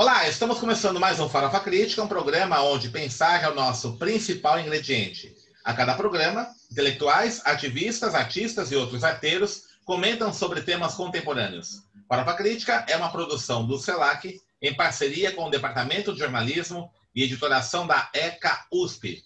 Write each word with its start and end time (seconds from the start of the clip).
Olá, 0.00 0.28
estamos 0.28 0.60
começando 0.60 1.00
mais 1.00 1.18
um 1.18 1.28
Farofa 1.28 1.58
Crítica, 1.58 2.00
um 2.00 2.06
programa 2.06 2.62
onde 2.62 2.88
pensar 2.88 3.42
é 3.42 3.48
o 3.48 3.54
nosso 3.56 3.96
principal 3.96 4.60
ingrediente. 4.60 5.34
A 5.64 5.74
cada 5.74 5.92
programa, 5.94 6.46
intelectuais, 6.70 7.42
ativistas, 7.44 8.14
artistas 8.14 8.70
e 8.70 8.76
outros 8.76 9.02
arteiros 9.02 9.64
comentam 9.84 10.32
sobre 10.32 10.60
temas 10.60 10.94
contemporâneos. 10.94 11.82
Farofa 12.08 12.34
Crítica 12.34 12.86
é 12.88 12.96
uma 12.96 13.10
produção 13.10 13.66
do 13.66 13.76
CELAC 13.76 14.40
em 14.62 14.72
parceria 14.72 15.32
com 15.32 15.46
o 15.46 15.50
Departamento 15.50 16.12
de 16.12 16.20
Jornalismo 16.20 16.92
e 17.12 17.24
Editoração 17.24 17.84
da 17.84 18.08
ECA 18.14 18.66
USP. 18.70 19.24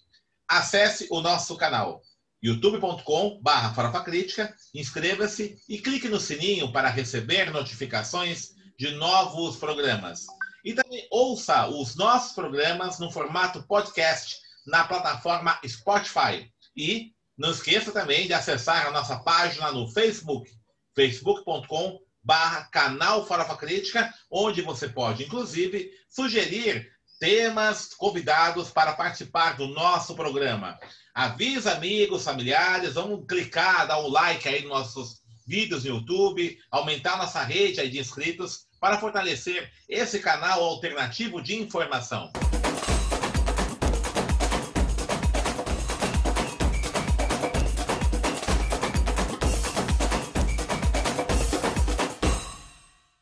Acesse 0.48 1.06
o 1.10 1.20
nosso 1.20 1.54
canal 1.54 2.00
youtube.com.br 2.42 3.74
farofacrítica, 3.74 4.56
inscreva-se 4.74 5.54
e 5.68 5.76
clique 5.76 6.08
no 6.08 6.18
sininho 6.18 6.72
para 6.72 6.88
receber 6.88 7.50
notificações 7.50 8.54
de 8.78 8.90
novos 8.92 9.56
programas. 9.56 10.24
E 10.64 10.74
também 10.74 11.06
ouça 11.10 11.66
os 11.66 11.96
nossos 11.96 12.32
programas 12.32 12.98
no 12.98 13.10
formato 13.10 13.62
podcast 13.64 14.38
na 14.66 14.84
plataforma 14.84 15.58
Spotify. 15.66 16.50
E 16.76 17.12
não 17.36 17.50
esqueça 17.50 17.90
também 17.90 18.26
de 18.26 18.32
acessar 18.32 18.86
a 18.86 18.90
nossa 18.90 19.18
página 19.18 19.72
no 19.72 19.88
Facebook, 19.88 20.50
facebook.com 20.94 21.98
barra 22.22 22.64
canal 22.66 23.26
Farofa 23.26 23.56
Crítica, 23.56 24.12
onde 24.30 24.62
você 24.62 24.88
pode, 24.88 25.24
inclusive, 25.24 25.90
sugerir 26.08 26.88
temas, 27.18 27.94
convidados 27.94 28.70
para 28.70 28.92
participar 28.92 29.56
do 29.56 29.68
nosso 29.68 30.14
programa. 30.14 30.78
Avisa 31.14 31.72
amigos, 31.72 32.24
familiares, 32.24 32.94
vamos 32.94 33.26
clicar, 33.26 33.86
dar 33.86 34.00
um 34.00 34.08
like 34.08 34.48
aí 34.48 34.62
nos 34.62 34.70
nossos 34.70 35.22
vídeos 35.46 35.84
no 35.84 35.96
YouTube, 35.96 36.58
aumentar 36.70 37.18
nossa 37.18 37.42
rede 37.42 37.88
de 37.88 37.98
inscritos 37.98 38.66
para 38.82 38.98
fortalecer 38.98 39.70
esse 39.88 40.18
canal 40.18 40.60
alternativo 40.60 41.40
de 41.40 41.54
informação. 41.54 42.32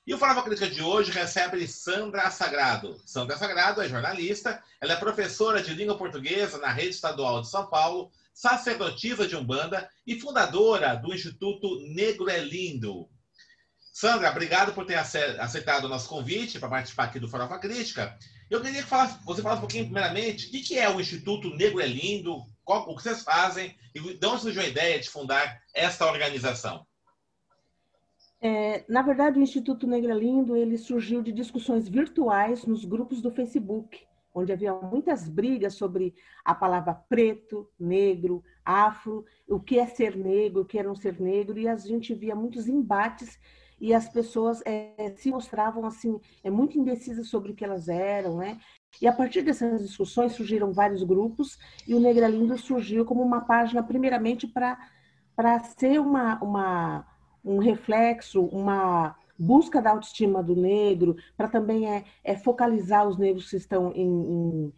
E 0.07 0.15
o 0.15 0.17
Falava 0.17 0.43
Crítica 0.43 0.67
de 0.67 0.83
hoje 0.83 1.13
recebe 1.13 1.69
Sandra 1.69 2.31
Sagrado. 2.31 2.99
Sandra 3.05 3.37
Sagrado 3.37 3.83
é 3.83 3.89
jornalista, 3.89 4.63
ela 4.81 4.95
é 4.95 4.97
professora 4.97 5.63
de 5.63 5.75
língua 5.75 5.99
portuguesa 5.99 6.57
na 6.57 6.73
Rede 6.73 6.95
Estadual 6.95 7.43
de 7.43 7.51
São 7.51 7.67
Paulo, 7.67 8.11
sacerdotisa 8.33 9.29
de 9.29 9.37
Umbanda 9.37 9.91
e 10.07 10.19
fundadora 10.19 10.95
do 10.95 11.13
Instituto 11.13 11.81
Negro 11.81 12.31
é 12.31 12.39
Lindo. 12.39 13.11
Sandra, 14.01 14.31
obrigado 14.31 14.73
por 14.73 14.87
ter 14.87 14.95
aceitado 14.95 15.85
o 15.85 15.89
nosso 15.89 16.09
convite 16.09 16.59
para 16.59 16.71
participar 16.71 17.05
aqui 17.05 17.21
do 17.21 17.29
Farofa 17.29 17.59
Crítica. 17.59 18.17
Eu 18.49 18.63
queria 18.63 18.83
que 18.83 18.89
você 18.89 19.43
falasse 19.43 19.59
um 19.59 19.61
pouquinho, 19.61 19.85
primeiramente, 19.85 20.47
o 20.47 20.51
que 20.53 20.79
é 20.79 20.89
o 20.89 20.99
Instituto 20.99 21.55
Negro 21.55 21.83
é 21.83 21.87
Lindo, 21.87 22.43
qual, 22.65 22.89
o 22.89 22.97
que 22.97 23.03
vocês 23.03 23.23
fazem 23.23 23.77
e 23.95 24.01
de 24.15 24.27
onde 24.27 24.41
surgiu 24.41 24.63
a 24.63 24.67
ideia 24.67 24.99
de 24.99 25.11
fundar 25.11 25.61
esta 25.75 26.07
organização? 26.07 26.87
É, 28.41 28.87
na 28.89 29.03
verdade, 29.03 29.39
o 29.39 29.43
Instituto 29.43 29.87
Negro 29.87 30.11
é 30.11 30.15
Lindo 30.15 30.57
ele 30.57 30.79
surgiu 30.79 31.21
de 31.21 31.31
discussões 31.31 31.87
virtuais 31.87 32.65
nos 32.65 32.87
grupos 32.87 33.21
do 33.21 33.31
Facebook, 33.31 34.01
onde 34.35 34.51
havia 34.51 34.73
muitas 34.73 35.29
brigas 35.29 35.75
sobre 35.75 36.15
a 36.43 36.55
palavra 36.55 36.95
preto, 36.95 37.69
negro, 37.79 38.43
afro, 38.65 39.27
o 39.47 39.61
que 39.61 39.79
é 39.79 39.85
ser 39.85 40.17
negro, 40.17 40.63
o 40.63 40.65
que 40.65 40.79
é 40.79 40.83
não 40.83 40.95
ser 40.97 41.21
negro, 41.21 41.59
e 41.59 41.69
a 41.69 41.77
gente 41.77 42.15
via 42.15 42.35
muitos 42.35 42.67
embates 42.67 43.39
e 43.81 43.95
as 43.95 44.09
pessoas 44.09 44.63
é, 44.67 45.15
se 45.17 45.31
mostravam 45.31 45.87
assim 45.87 46.21
é 46.45 46.51
muito 46.51 46.79
indecisas 46.79 47.29
sobre 47.29 47.53
o 47.53 47.55
que 47.55 47.65
elas 47.65 47.89
eram, 47.89 48.37
né? 48.37 48.59
E 49.01 49.07
a 49.07 49.13
partir 49.13 49.43
dessas 49.43 49.81
discussões 49.81 50.33
surgiram 50.33 50.73
vários 50.73 51.03
grupos 51.03 51.59
e 51.87 51.95
o 51.95 52.01
Negra 52.01 52.29
Lindo 52.29 52.57
surgiu 52.59 53.05
como 53.05 53.23
uma 53.23 53.41
página 53.43 53.83
primeiramente 53.83 54.47
para 54.47 54.79
para 55.35 55.59
ser 55.61 55.99
uma, 55.99 56.39
uma 56.43 57.07
um 57.43 57.59
reflexo, 57.59 58.43
uma 58.45 59.17
busca 59.39 59.81
da 59.81 59.91
autoestima 59.91 60.43
do 60.43 60.55
negro, 60.55 61.17
para 61.35 61.49
também 61.49 61.91
é, 61.91 62.05
é, 62.23 62.37
focalizar 62.37 63.09
os 63.09 63.17
negros 63.17 63.49
que 63.49 63.57
estão 63.57 63.91
em, 63.95 64.07
em 64.07 64.73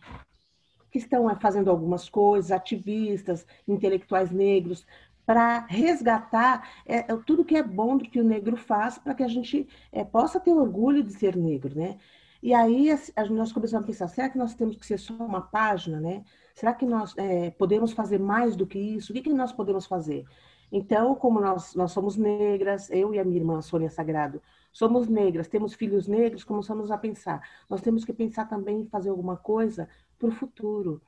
que 0.89 0.99
estão 0.99 1.29
é, 1.29 1.35
fazendo 1.35 1.69
algumas 1.69 2.09
coisas, 2.09 2.53
ativistas, 2.53 3.45
intelectuais 3.67 4.31
negros, 4.31 4.87
para 5.25 5.67
resgatar 5.67 6.69
é, 6.85 6.99
é, 6.99 7.17
tudo 7.27 7.45
que 7.45 7.57
é 7.57 7.63
bom 7.63 7.97
do 7.97 8.05
que 8.05 8.21
o 8.21 8.25
negro 8.25 8.57
faz, 8.57 8.99
para 8.99 9.15
que 9.15 9.23
a 9.23 9.29
gente 9.29 9.69
é, 9.93 10.05
possa 10.05 10.41
ter 10.41 10.53
orgulho 10.53 11.03
de 11.03 11.13
ser 11.13 11.37
negro, 11.37 11.77
né? 11.79 11.99
E 12.43 12.53
aí 12.53 12.91
a, 12.91 13.25
nós 13.27 13.53
começamos 13.53 13.85
a 13.85 13.87
pensar, 13.87 14.09
será 14.09 14.29
que 14.29 14.37
nós 14.37 14.55
temos 14.55 14.77
que 14.77 14.85
ser 14.85 14.99
só 14.99 15.15
uma 15.15 15.41
página, 15.41 16.01
né? 16.01 16.25
Será 16.55 16.75
que 16.75 16.85
nós 16.85 17.15
é, 17.17 17.51
podemos 17.51 17.93
fazer 17.93 18.19
mais 18.19 18.57
do 18.57 18.67
que 18.67 18.79
isso? 18.79 19.13
O 19.13 19.15
que, 19.15 19.23
que 19.23 19.33
nós 19.33 19.53
podemos 19.53 19.87
fazer? 19.87 20.25
Então, 20.71 21.15
como 21.15 21.41
nós, 21.41 21.75
nós 21.75 21.93
somos 21.93 22.17
negras, 22.17 22.91
eu 22.91 23.15
e 23.15 23.19
a 23.19 23.25
minha 23.25 23.39
irmã 23.39 23.61
Sônia 23.61 23.91
Sagrado, 23.91 24.43
somos 24.73 25.07
negras, 25.07 25.47
temos 25.47 25.75
filhos 25.75 26.09
negros, 26.09 26.45
começamos 26.45 26.91
a 26.91 26.99
pensar. 26.99 27.47
Nós 27.69 27.83
temos 27.83 28.05
que 28.05 28.13
pensar 28.13 28.49
também 28.49 28.81
em 28.81 28.87
fazer 28.87 29.11
alguma 29.11 29.37
coisa 29.37 29.89
para 30.19 30.29
o 30.29 30.33
futuro 30.33 31.01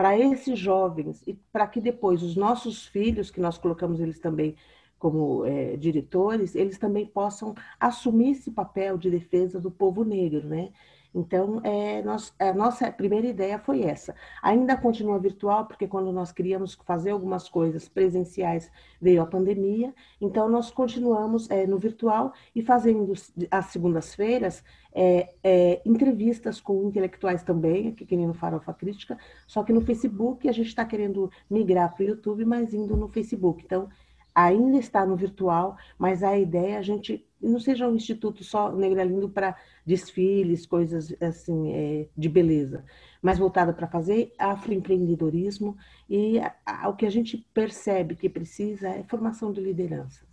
para 0.00 0.18
esses 0.18 0.58
jovens 0.58 1.22
e 1.26 1.34
para 1.52 1.66
que 1.66 1.78
depois 1.78 2.22
os 2.22 2.34
nossos 2.34 2.86
filhos, 2.86 3.30
que 3.30 3.38
nós 3.38 3.58
colocamos 3.58 4.00
eles 4.00 4.18
também 4.18 4.56
como 4.98 5.44
é, 5.44 5.76
diretores, 5.76 6.54
eles 6.54 6.78
também 6.78 7.04
possam 7.04 7.54
assumir 7.78 8.30
esse 8.30 8.50
papel 8.50 8.96
de 8.96 9.10
defesa 9.10 9.60
do 9.60 9.70
povo 9.70 10.02
negro, 10.02 10.42
né? 10.48 10.70
Então, 11.14 11.60
é, 11.64 12.02
nós, 12.02 12.32
a 12.38 12.52
nossa 12.52 12.90
primeira 12.90 13.26
ideia 13.26 13.58
foi 13.58 13.82
essa. 13.82 14.14
Ainda 14.42 14.76
continua 14.76 15.18
virtual, 15.18 15.66
porque 15.66 15.88
quando 15.88 16.12
nós 16.12 16.30
queríamos 16.30 16.74
fazer 16.84 17.10
algumas 17.10 17.48
coisas 17.48 17.88
presenciais, 17.88 18.70
veio 19.00 19.22
a 19.22 19.26
pandemia. 19.26 19.92
Então, 20.20 20.48
nós 20.48 20.70
continuamos 20.70 21.50
é, 21.50 21.66
no 21.66 21.78
virtual 21.78 22.32
e 22.54 22.62
fazendo 22.62 23.12
às 23.50 23.66
segundas-feiras 23.66 24.62
é, 24.92 25.34
é, 25.42 25.82
entrevistas 25.84 26.60
com 26.60 26.84
intelectuais 26.84 27.42
também, 27.42 27.88
aqui 27.88 28.06
que 28.06 28.16
nem 28.16 28.26
no 28.26 28.34
Farofa 28.34 28.72
Crítica, 28.72 29.18
só 29.46 29.62
que 29.62 29.72
no 29.72 29.80
Facebook 29.80 30.48
a 30.48 30.52
gente 30.52 30.68
está 30.68 30.84
querendo 30.84 31.30
migrar 31.48 31.94
para 31.94 32.04
o 32.04 32.08
YouTube, 32.08 32.44
mas 32.44 32.72
indo 32.72 32.96
no 32.96 33.08
Facebook. 33.08 33.64
Então, 33.64 33.88
ainda 34.34 34.78
está 34.78 35.04
no 35.04 35.16
virtual, 35.16 35.76
mas 35.98 36.22
a 36.22 36.38
ideia 36.38 36.74
é 36.74 36.78
a 36.78 36.82
gente 36.82 37.26
não 37.40 37.58
seja 37.58 37.88
um 37.88 37.94
instituto 37.94 38.44
só 38.44 38.70
Negra 38.72 39.04
Lindo 39.04 39.28
para 39.28 39.56
desfiles, 39.84 40.66
coisas 40.66 41.14
assim 41.20 41.72
é, 41.72 42.08
de 42.16 42.28
beleza, 42.28 42.84
mas 43.22 43.38
voltada 43.38 43.72
para 43.72 43.86
fazer 43.86 44.32
afroempreendedorismo 44.38 45.76
e 46.08 46.38
a, 46.38 46.54
a, 46.64 46.88
o 46.88 46.96
que 46.96 47.06
a 47.06 47.10
gente 47.10 47.38
percebe 47.54 48.14
que 48.14 48.28
precisa 48.28 48.88
é 48.88 49.04
formação 49.04 49.52
de 49.52 49.60
lideranças. 49.60 50.28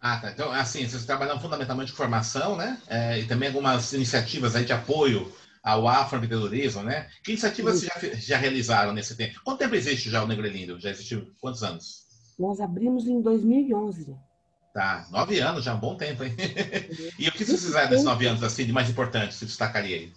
Ah, 0.00 0.18
tá. 0.20 0.30
Então, 0.30 0.52
assim, 0.52 0.88
vocês 0.88 1.04
trabalham 1.04 1.40
fundamentalmente 1.40 1.90
com 1.90 1.98
formação, 1.98 2.56
né? 2.56 2.80
É, 2.86 3.18
e 3.18 3.26
também 3.26 3.48
algumas 3.48 3.92
iniciativas 3.92 4.54
aí 4.54 4.64
de 4.64 4.72
apoio 4.72 5.30
ao 5.62 5.88
afroempreendedorismo, 5.88 6.84
né? 6.84 7.08
Que 7.24 7.32
iniciativas 7.32 7.80
vocês 7.80 8.14
já, 8.14 8.36
já 8.36 8.38
realizaram 8.38 8.92
nesse 8.92 9.16
tempo? 9.16 9.40
Quanto 9.42 9.58
tempo 9.58 9.74
existe 9.74 10.08
já 10.08 10.22
o 10.22 10.26
Negro 10.26 10.46
Lindo? 10.46 10.78
Já 10.78 10.90
existiu 10.90 11.32
quantos 11.40 11.64
anos? 11.64 12.06
Nós 12.38 12.60
abrimos 12.60 13.08
em 13.08 13.20
2011. 13.20 14.16
Tá, 14.72 15.06
nove 15.10 15.40
anos, 15.40 15.64
já 15.64 15.72
é 15.72 15.74
um 15.74 15.80
bom 15.80 15.96
tempo, 15.96 16.22
hein? 16.22 16.34
e 17.18 17.28
o 17.28 17.32
que 17.32 17.44
vocês 17.44 17.64
fizeram 17.64 17.90
nesses 17.90 18.04
nove 18.04 18.26
anos, 18.26 18.42
assim, 18.42 18.64
de 18.64 18.72
mais 18.72 18.88
importante, 18.90 19.34
se 19.34 19.44
destacaria 19.44 19.96
aí? 19.96 20.12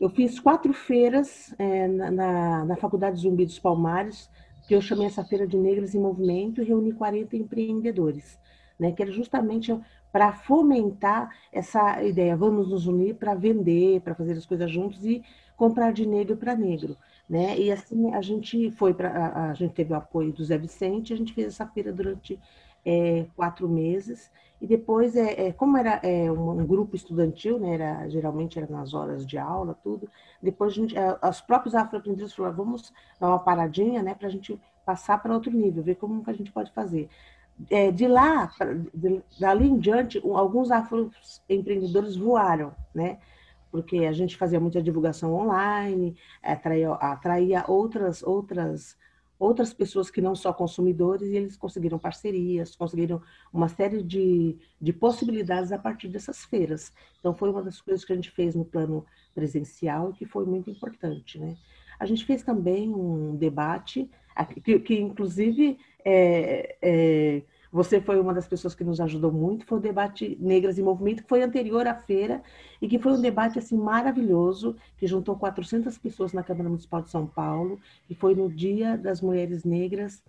Eu 0.00 0.10
fiz 0.10 0.40
quatro 0.40 0.72
feiras 0.72 1.54
é, 1.58 1.86
na, 1.86 2.64
na 2.64 2.76
Faculdade 2.76 3.20
Zumbi 3.20 3.44
dos 3.44 3.58
Palmares, 3.58 4.28
que 4.66 4.74
eu 4.74 4.80
chamei 4.80 5.06
essa 5.06 5.24
feira 5.24 5.46
de 5.46 5.56
Negras 5.56 5.94
em 5.94 6.00
Movimento 6.00 6.60
e 6.60 6.64
reuni 6.64 6.92
40 6.92 7.36
empreendedores, 7.36 8.38
né? 8.78 8.92
Que 8.92 9.02
era 9.02 9.12
justamente 9.12 9.78
para 10.10 10.32
fomentar 10.32 11.28
essa 11.52 12.02
ideia, 12.02 12.36
vamos 12.36 12.70
nos 12.70 12.86
unir 12.86 13.16
para 13.16 13.34
vender, 13.34 14.00
para 14.00 14.14
fazer 14.14 14.32
as 14.32 14.46
coisas 14.46 14.70
juntos 14.70 15.04
e 15.04 15.22
comprar 15.56 15.92
de 15.92 16.06
negro 16.06 16.36
para 16.36 16.56
negro, 16.56 16.96
né? 17.28 17.58
E 17.58 17.70
assim 17.70 18.12
a 18.14 18.22
gente 18.22 18.70
foi 18.72 18.94
para 18.94 19.08
a, 19.10 19.50
a, 19.50 19.54
gente 19.54 19.74
teve 19.74 19.92
o 19.92 19.96
apoio 19.96 20.32
do 20.32 20.44
Zé 20.44 20.56
Vicente, 20.56 21.12
a 21.12 21.16
gente 21.16 21.32
fez 21.32 21.48
essa 21.48 21.66
feira 21.66 21.92
durante 21.92 22.38
é, 22.84 23.26
quatro 23.36 23.68
meses. 23.68 24.30
E 24.60 24.66
depois, 24.66 25.14
é, 25.16 25.48
é 25.48 25.52
como 25.52 25.76
era 25.76 26.00
é, 26.02 26.30
um, 26.30 26.50
um, 26.50 26.66
grupo 26.66 26.96
estudantil, 26.96 27.58
né, 27.58 27.74
era, 27.74 28.08
geralmente 28.08 28.58
era 28.58 28.70
nas 28.70 28.94
horas 28.94 29.26
de 29.26 29.36
aula, 29.36 29.76
tudo, 29.82 30.08
depois 30.42 30.72
a 30.72 30.74
gente, 30.74 30.96
é, 30.96 31.18
os 31.28 31.40
próprios 31.40 31.74
afroaprendidos 31.74 32.34
falaram, 32.34 32.56
vamos 32.56 32.92
dar 33.20 33.28
uma 33.28 33.38
paradinha 33.38 34.02
né, 34.02 34.14
para 34.14 34.28
a 34.28 34.30
gente 34.30 34.58
passar 34.84 35.20
para 35.22 35.34
outro 35.34 35.50
nível, 35.50 35.82
ver 35.82 35.96
como 35.96 36.24
que 36.24 36.30
a 36.30 36.34
gente 36.34 36.52
pode 36.52 36.72
fazer. 36.72 37.08
É, 37.70 37.90
de 37.90 38.08
lá, 38.08 38.50
de, 38.92 39.22
dali 39.38 39.68
em 39.68 39.78
diante, 39.78 40.20
alguns 40.24 40.70
afroempreendedores 40.70 42.16
voaram, 42.16 42.72
né? 42.94 43.18
Porque 43.70 43.98
a 43.98 44.12
gente 44.12 44.36
fazia 44.36 44.58
muita 44.58 44.82
divulgação 44.82 45.34
online, 45.34 46.16
atraía, 46.42 46.92
atraía 46.92 47.64
outras, 47.68 48.22
outras 48.22 48.96
outras 49.38 49.72
pessoas 49.72 50.10
que 50.10 50.20
não 50.20 50.34
só 50.34 50.52
consumidores, 50.52 51.28
e 51.28 51.36
eles 51.36 51.56
conseguiram 51.56 51.98
parcerias, 51.98 52.76
conseguiram 52.76 53.20
uma 53.52 53.68
série 53.68 54.02
de, 54.02 54.56
de 54.80 54.92
possibilidades 54.92 55.72
a 55.72 55.78
partir 55.78 56.08
dessas 56.08 56.44
feiras. 56.44 56.92
Então, 57.18 57.34
foi 57.34 57.50
uma 57.50 57.62
das 57.62 57.80
coisas 57.80 58.04
que 58.04 58.12
a 58.12 58.16
gente 58.16 58.30
fez 58.30 58.54
no 58.54 58.64
plano 58.64 59.04
presencial 59.34 60.12
que 60.12 60.24
foi 60.24 60.44
muito 60.44 60.70
importante, 60.70 61.38
né? 61.38 61.56
A 61.98 62.06
gente 62.06 62.24
fez 62.24 62.42
também 62.42 62.92
um 62.92 63.36
debate, 63.36 64.10
que, 64.64 64.78
que 64.80 64.98
inclusive 64.98 65.78
é, 66.04 66.76
é, 66.82 67.42
você 67.74 68.00
foi 68.00 68.20
uma 68.20 68.32
das 68.32 68.46
pessoas 68.46 68.72
que 68.72 68.84
nos 68.84 69.00
ajudou 69.00 69.32
muito, 69.32 69.66
foi 69.66 69.78
o 69.78 69.80
debate 69.80 70.38
Negras 70.40 70.78
em 70.78 70.82
Movimento, 70.82 71.24
que 71.24 71.28
foi 71.28 71.42
anterior 71.42 71.88
à 71.88 71.94
feira 71.96 72.40
e 72.80 72.86
que 72.86 73.00
foi 73.00 73.10
um 73.10 73.20
debate 73.20 73.58
assim 73.58 73.76
maravilhoso, 73.76 74.76
que 74.96 75.08
juntou 75.08 75.34
400 75.34 75.98
pessoas 75.98 76.32
na 76.32 76.44
Câmara 76.44 76.68
Municipal 76.68 77.02
de 77.02 77.10
São 77.10 77.26
Paulo, 77.26 77.80
e 78.08 78.14
foi 78.14 78.36
no 78.36 78.48
Dia 78.48 78.96
das 78.96 79.20
Mulheres 79.20 79.64
Negras, 79.64 80.22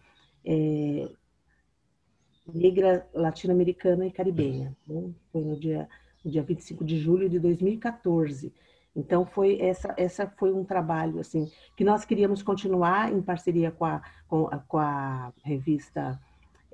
é, 0.43 1.07
negra 2.51 3.07
latino-americana 3.13 4.07
e 4.07 4.11
caribenha. 4.11 4.75
Né? 4.87 5.11
Foi 5.31 5.43
no 5.43 5.55
dia, 5.55 5.87
no 6.23 6.31
dia 6.31 6.41
25 6.41 6.83
de 6.83 6.97
julho 6.97 7.29
de 7.29 7.37
2014. 7.37 8.51
Então 8.95 9.23
foi 9.23 9.61
essa 9.61 9.93
essa 9.97 10.25
foi 10.25 10.51
um 10.51 10.63
trabalho 10.63 11.19
assim 11.19 11.51
que 11.75 11.83
nós 11.83 12.05
queríamos 12.05 12.41
continuar 12.41 13.11
em 13.13 13.21
parceria 13.21 13.69
com 13.69 13.85
a, 13.85 14.01
com 14.27 14.47
a, 14.47 14.57
com 14.67 14.77
a 14.79 15.33
revista 15.43 16.19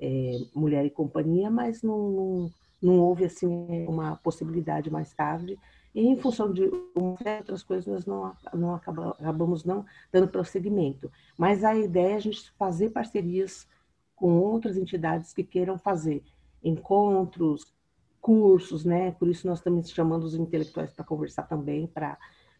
é, 0.02 0.40
Mulher 0.52 0.84
e 0.84 0.90
Companhia, 0.90 1.48
mas 1.48 1.80
não, 1.80 2.10
não, 2.10 2.50
não, 2.82 2.98
houve 2.98 3.24
assim 3.24 3.86
uma 3.86 4.16
possibilidade 4.16 4.90
mais 4.90 5.12
tarde. 5.14 5.56
E 5.94 6.00
em 6.00 6.16
função 6.16 6.52
de 6.52 6.68
outras 6.94 7.62
coisas, 7.62 7.86
nós 7.86 8.04
não, 8.04 8.34
não 8.52 8.74
acabamos, 8.74 9.64
não 9.64 9.86
dando 10.10 10.26
prosseguimento. 10.26 11.08
Mas 11.38 11.62
a 11.62 11.76
ideia 11.76 12.14
é 12.14 12.16
a 12.16 12.20
gente 12.20 12.50
fazer 12.58 12.90
parcerias 12.90 13.68
com 14.16 14.38
outras 14.38 14.76
entidades 14.76 15.32
que 15.32 15.44
queiram 15.44 15.78
fazer 15.78 16.24
encontros, 16.64 17.72
cursos, 18.20 18.84
né? 18.84 19.12
Por 19.12 19.28
isso 19.28 19.46
nós 19.46 19.60
também 19.60 19.84
chamamos 19.84 20.26
os 20.26 20.34
intelectuais 20.34 20.92
para 20.92 21.04
conversar 21.04 21.44
também, 21.44 21.86
para 21.86 22.18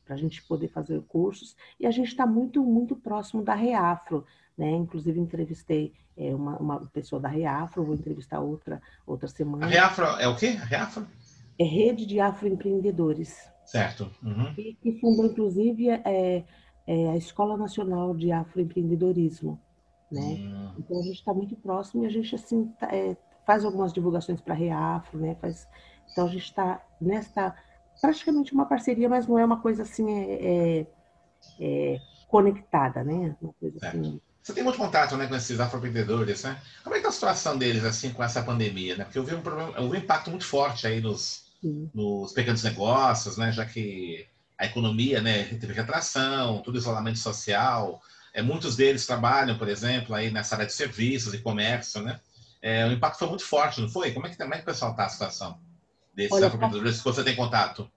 a 0.08 0.16
gente 0.16 0.46
poder 0.46 0.68
fazer 0.68 1.00
cursos. 1.08 1.56
E 1.80 1.86
a 1.86 1.90
gente 1.90 2.08
está 2.08 2.26
muito, 2.26 2.62
muito 2.62 2.94
próximo 2.94 3.42
da 3.42 3.54
Reafro, 3.54 4.24
né? 4.56 4.70
Inclusive 4.70 5.19
entrevistei 5.19 5.93
é, 6.16 6.34
uma, 6.34 6.56
uma, 6.58 6.87
pessoa 6.87 7.20
da 7.20 7.28
Reafro, 7.28 7.84
vou 7.84 7.94
entrevistar 7.94 8.40
outra 8.40 8.81
outra 9.06 9.28
semana. 9.28 9.66
A 9.66 9.69
Reafro 9.69 10.04
é 10.04 10.28
o 10.28 10.37
quê? 10.37 10.58
A 10.60 10.64
Reafro? 10.64 11.06
É 11.58 11.64
Rede 11.64 12.06
de 12.06 12.20
Afroempreendedores. 12.20 13.50
Certo. 13.64 14.10
Uhum. 14.22 14.52
E 14.58 14.75
que 14.75 14.99
fundou, 15.00 15.26
inclusive, 15.26 15.88
é, 15.88 16.44
é 16.87 17.10
a 17.10 17.16
Escola 17.16 17.56
Nacional 17.56 18.14
de 18.14 18.32
Afroempreendedorismo. 18.32 19.60
Né? 20.10 20.20
Hum. 20.20 20.75
Então 20.78 20.98
a 20.98 21.02
gente 21.02 21.14
está 21.14 21.32
muito 21.32 21.56
próximo 21.56 22.05
e 22.05 22.06
a 22.06 22.10
gente 22.10 22.34
assim 22.34 22.66
tá, 22.78 22.94
é, 22.94 23.16
faz 23.46 23.64
algumas 23.64 23.93
divulgações 23.93 24.40
para 24.40 24.52
a 24.52 24.56
Reafro, 24.56 25.19
né? 25.19 25.34
Faz, 25.37 25.66
então 26.10 26.26
a 26.26 26.28
gente 26.28 26.44
está 26.44 26.84
nesta 27.00 27.55
praticamente 28.00 28.52
uma 28.52 28.66
parceria, 28.66 29.08
mas 29.08 29.26
não 29.26 29.38
é 29.38 29.44
uma 29.44 29.60
coisa 29.60 29.82
assim 29.82 30.10
é, 30.10 30.81
é, 30.81 30.87
é 31.60 32.00
conectada, 32.28 33.02
né? 33.02 33.34
Uma 33.40 33.55
coisa 33.55 33.78
assim 33.82 34.20
você 34.42 34.52
tem 34.52 34.64
muito 34.64 34.78
contato 34.78 35.16
né, 35.16 35.26
com 35.28 35.36
esses 35.36 35.60
afroempreendedores, 35.60 36.42
né? 36.42 36.60
Como 36.82 36.96
é 36.96 36.98
que 36.98 37.04
tá 37.04 37.10
a 37.10 37.12
situação 37.12 37.56
deles 37.56 37.84
assim 37.84 38.12
com 38.12 38.24
essa 38.24 38.42
pandemia, 38.42 38.96
né? 38.96 39.04
Porque 39.04 39.18
eu 39.18 39.24
vi 39.24 39.34
um, 39.34 39.40
problema, 39.40 39.72
eu 39.76 39.88
vi 39.88 39.98
um 39.98 40.00
impacto 40.00 40.30
muito 40.30 40.44
forte 40.44 40.86
aí 40.86 41.00
nos, 41.00 41.44
nos 41.94 42.32
pequenos 42.32 42.64
negócios, 42.64 43.36
né? 43.36 43.52
Já 43.52 43.64
que 43.64 44.26
a 44.58 44.66
economia, 44.66 45.20
né, 45.20 45.44
teve 45.44 45.72
retração, 45.72 46.60
tudo 46.62 46.78
isolamento 46.78 47.18
social. 47.18 48.00
É, 48.34 48.42
muitos 48.42 48.76
deles 48.76 49.06
trabalham, 49.06 49.56
por 49.56 49.68
exemplo, 49.68 50.14
aí 50.14 50.30
nessa 50.30 50.56
área 50.56 50.66
de 50.66 50.72
serviços 50.72 51.34
e 51.34 51.38
comércio, 51.38 52.02
né? 52.02 52.18
É, 52.60 52.86
o 52.86 52.92
impacto 52.92 53.18
foi 53.18 53.28
muito 53.28 53.44
forte, 53.44 53.80
não 53.80 53.88
foi? 53.88 54.12
Como 54.12 54.26
é 54.26 54.30
que, 54.30 54.36
como 54.36 54.54
é 54.54 54.56
que 54.56 54.62
o 54.62 54.66
pessoal 54.66 54.92
está 54.92 55.04
a 55.04 55.08
situação 55.08 55.58
desses 56.14 56.32
Olha, 56.32 56.46
afroempreendedores 56.46 56.98
que 56.98 57.04
você 57.04 57.22
tem 57.22 57.36
contato? 57.36 57.88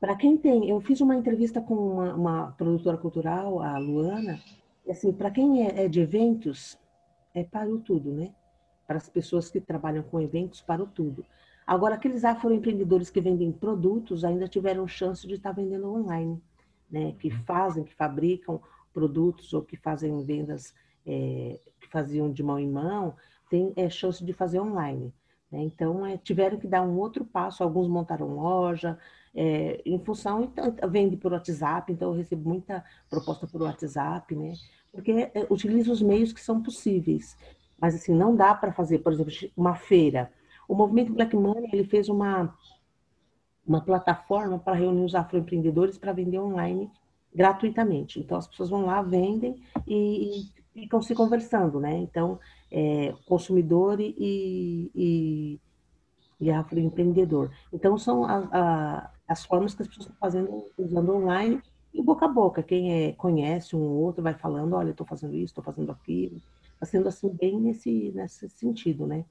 Para 0.00 0.16
quem 0.16 0.36
tem, 0.36 0.68
eu 0.68 0.80
fiz 0.80 1.00
uma 1.00 1.16
entrevista 1.16 1.60
com 1.60 1.74
uma, 1.74 2.14
uma 2.14 2.52
produtora 2.52 2.96
cultural, 2.96 3.62
a 3.62 3.78
Luana, 3.78 4.40
assim, 4.90 5.12
para 5.12 5.30
quem 5.30 5.66
é, 5.66 5.84
é, 5.84 5.88
de 5.88 6.00
eventos, 6.00 6.78
é 7.34 7.44
parou 7.44 7.78
tudo, 7.78 8.12
né? 8.12 8.34
Para 8.86 8.98
as 8.98 9.08
pessoas 9.08 9.50
que 9.50 9.60
trabalham 9.60 10.02
com 10.02 10.20
eventos, 10.20 10.60
parou 10.60 10.86
tudo. 10.86 11.24
Agora, 11.66 11.94
aqueles 11.94 12.24
afroempreendedores 12.24 13.08
que 13.08 13.20
vendem 13.20 13.50
produtos 13.50 14.24
ainda 14.24 14.46
tiveram 14.46 14.86
chance 14.86 15.26
de 15.26 15.34
estar 15.34 15.50
tá 15.50 15.56
vendendo 15.56 15.90
online, 15.90 16.42
né? 16.90 17.14
Que 17.18 17.28
uhum. 17.28 17.42
fazem, 17.44 17.84
que 17.84 17.94
fabricam 17.94 18.60
produtos 18.92 19.52
ou 19.52 19.62
que 19.62 19.76
fazem 19.76 20.22
vendas 20.24 20.74
é, 21.06 21.58
que 21.80 21.88
faziam 21.88 22.30
de 22.30 22.42
mão 22.42 22.58
em 22.58 22.70
mão, 22.70 23.14
tem 23.50 23.72
é, 23.76 23.88
chance 23.90 24.24
de 24.24 24.32
fazer 24.32 24.60
online. 24.60 25.12
Né? 25.50 25.62
Então, 25.62 26.04
é, 26.06 26.16
tiveram 26.16 26.58
que 26.58 26.66
dar 26.66 26.82
um 26.82 26.98
outro 26.98 27.24
passo. 27.24 27.62
Alguns 27.62 27.88
montaram 27.88 28.34
loja, 28.34 28.98
é, 29.34 29.82
em 29.84 29.98
função, 29.98 30.44
então, 30.44 30.72
vende 30.88 31.16
por 31.16 31.32
WhatsApp, 31.32 31.92
então 31.92 32.12
eu 32.12 32.16
recebo 32.16 32.48
muita 32.48 32.84
proposta 33.10 33.46
por 33.46 33.62
WhatsApp, 33.62 34.34
né? 34.34 34.54
Porque 34.92 35.10
é, 35.10 35.46
utiliza 35.50 35.92
os 35.92 36.00
meios 36.00 36.32
que 36.32 36.40
são 36.40 36.62
possíveis. 36.62 37.36
Mas, 37.80 37.94
assim, 37.94 38.14
não 38.14 38.36
dá 38.36 38.54
para 38.54 38.72
fazer, 38.72 39.00
por 39.00 39.12
exemplo, 39.12 39.32
uma 39.56 39.74
feira. 39.74 40.32
O 40.68 40.74
movimento 40.74 41.12
Black 41.12 41.34
Money, 41.34 41.68
ele 41.72 41.84
fez 41.84 42.08
uma, 42.08 42.56
uma 43.66 43.80
plataforma 43.80 44.58
para 44.58 44.74
reunir 44.74 45.04
os 45.04 45.14
afroempreendedores 45.14 45.98
para 45.98 46.12
vender 46.12 46.38
online 46.38 46.90
gratuitamente. 47.34 48.20
Então, 48.20 48.38
as 48.38 48.46
pessoas 48.46 48.70
vão 48.70 48.86
lá, 48.86 49.02
vendem 49.02 49.56
e, 49.86 50.46
e 50.74 50.80
ficam 50.82 51.02
se 51.02 51.14
conversando, 51.14 51.80
né? 51.80 51.96
Então, 51.96 52.38
é, 52.70 53.12
consumidor 53.26 54.00
e, 54.00 54.14
e, 54.94 55.60
e 56.40 56.50
afroempreendedor. 56.50 57.50
Então, 57.72 57.96
são 57.96 58.24
a, 58.24 58.48
a, 58.52 59.10
as 59.28 59.44
formas 59.44 59.74
que 59.74 59.82
as 59.82 59.88
pessoas 59.88 60.06
estão 60.06 60.18
fazendo, 60.20 60.64
usando 60.76 61.14
online 61.14 61.60
e 61.92 62.02
boca 62.02 62.26
a 62.26 62.28
boca. 62.28 62.62
Quem 62.62 62.92
é, 62.92 63.12
conhece 63.12 63.76
um 63.76 63.80
ou 63.80 64.02
outro 64.02 64.22
vai 64.22 64.34
falando, 64.34 64.74
olha, 64.74 64.90
estou 64.90 65.06
fazendo 65.06 65.34
isso, 65.34 65.52
estou 65.52 65.64
fazendo 65.64 65.92
aquilo. 65.92 66.40
Está 66.74 66.86
sendo 66.86 67.08
assim 67.08 67.28
bem 67.28 67.60
nesse, 67.60 68.12
nesse 68.14 68.48
sentido, 68.48 69.06
né? 69.06 69.24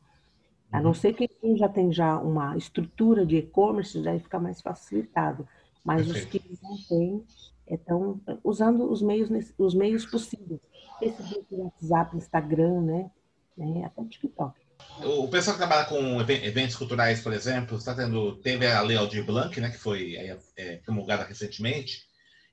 A 0.72 0.82
não 0.82 0.88
uhum. 0.88 0.94
ser 0.96 1.14
que 1.14 1.28
quem 1.28 1.56
já 1.56 1.70
tem 1.70 1.92
já 1.92 2.18
uma 2.18 2.58
estrutura 2.58 3.26
de 3.26 3.38
e-commerce, 3.38 4.02
já 4.02 4.18
fica 4.20 4.40
mais 4.40 4.60
facilitado. 4.60 5.48
Mas 5.86 6.08
Perfeito. 6.08 6.48
os 6.48 6.58
que 6.58 6.64
não 6.64 6.78
têm, 6.90 7.24
estão 7.68 8.20
usando 8.44 8.90
os 8.90 9.02
meios, 9.02 9.30
os 9.58 9.76
meios 9.76 10.06
possíveis. 10.06 10.62
Facebook, 10.98 11.46
WhatsApp, 11.52 12.18
Instagram, 12.18 12.82
né? 12.82 13.12
né? 13.56 13.86
Até 13.86 14.02
o 14.02 14.06
TikTok. 14.06 14.63
O 15.02 15.28
pessoal 15.28 15.56
que 15.56 15.66
trabalha 15.66 15.86
com 15.86 16.22
eventos 16.22 16.76
culturais, 16.76 17.22
por 17.22 17.34
exemplo, 17.34 17.78
está 17.78 17.96
tendo, 17.96 18.36
teve 18.38 18.68
a 18.68 18.82
Lei 18.82 18.96
Aldir 18.96 19.26
Blanc, 19.26 19.60
né, 19.60 19.70
que 19.70 19.78
foi 19.78 20.16
é, 20.16 20.38
é, 20.56 20.76
promulgada 20.78 21.24
recentemente, 21.24 22.04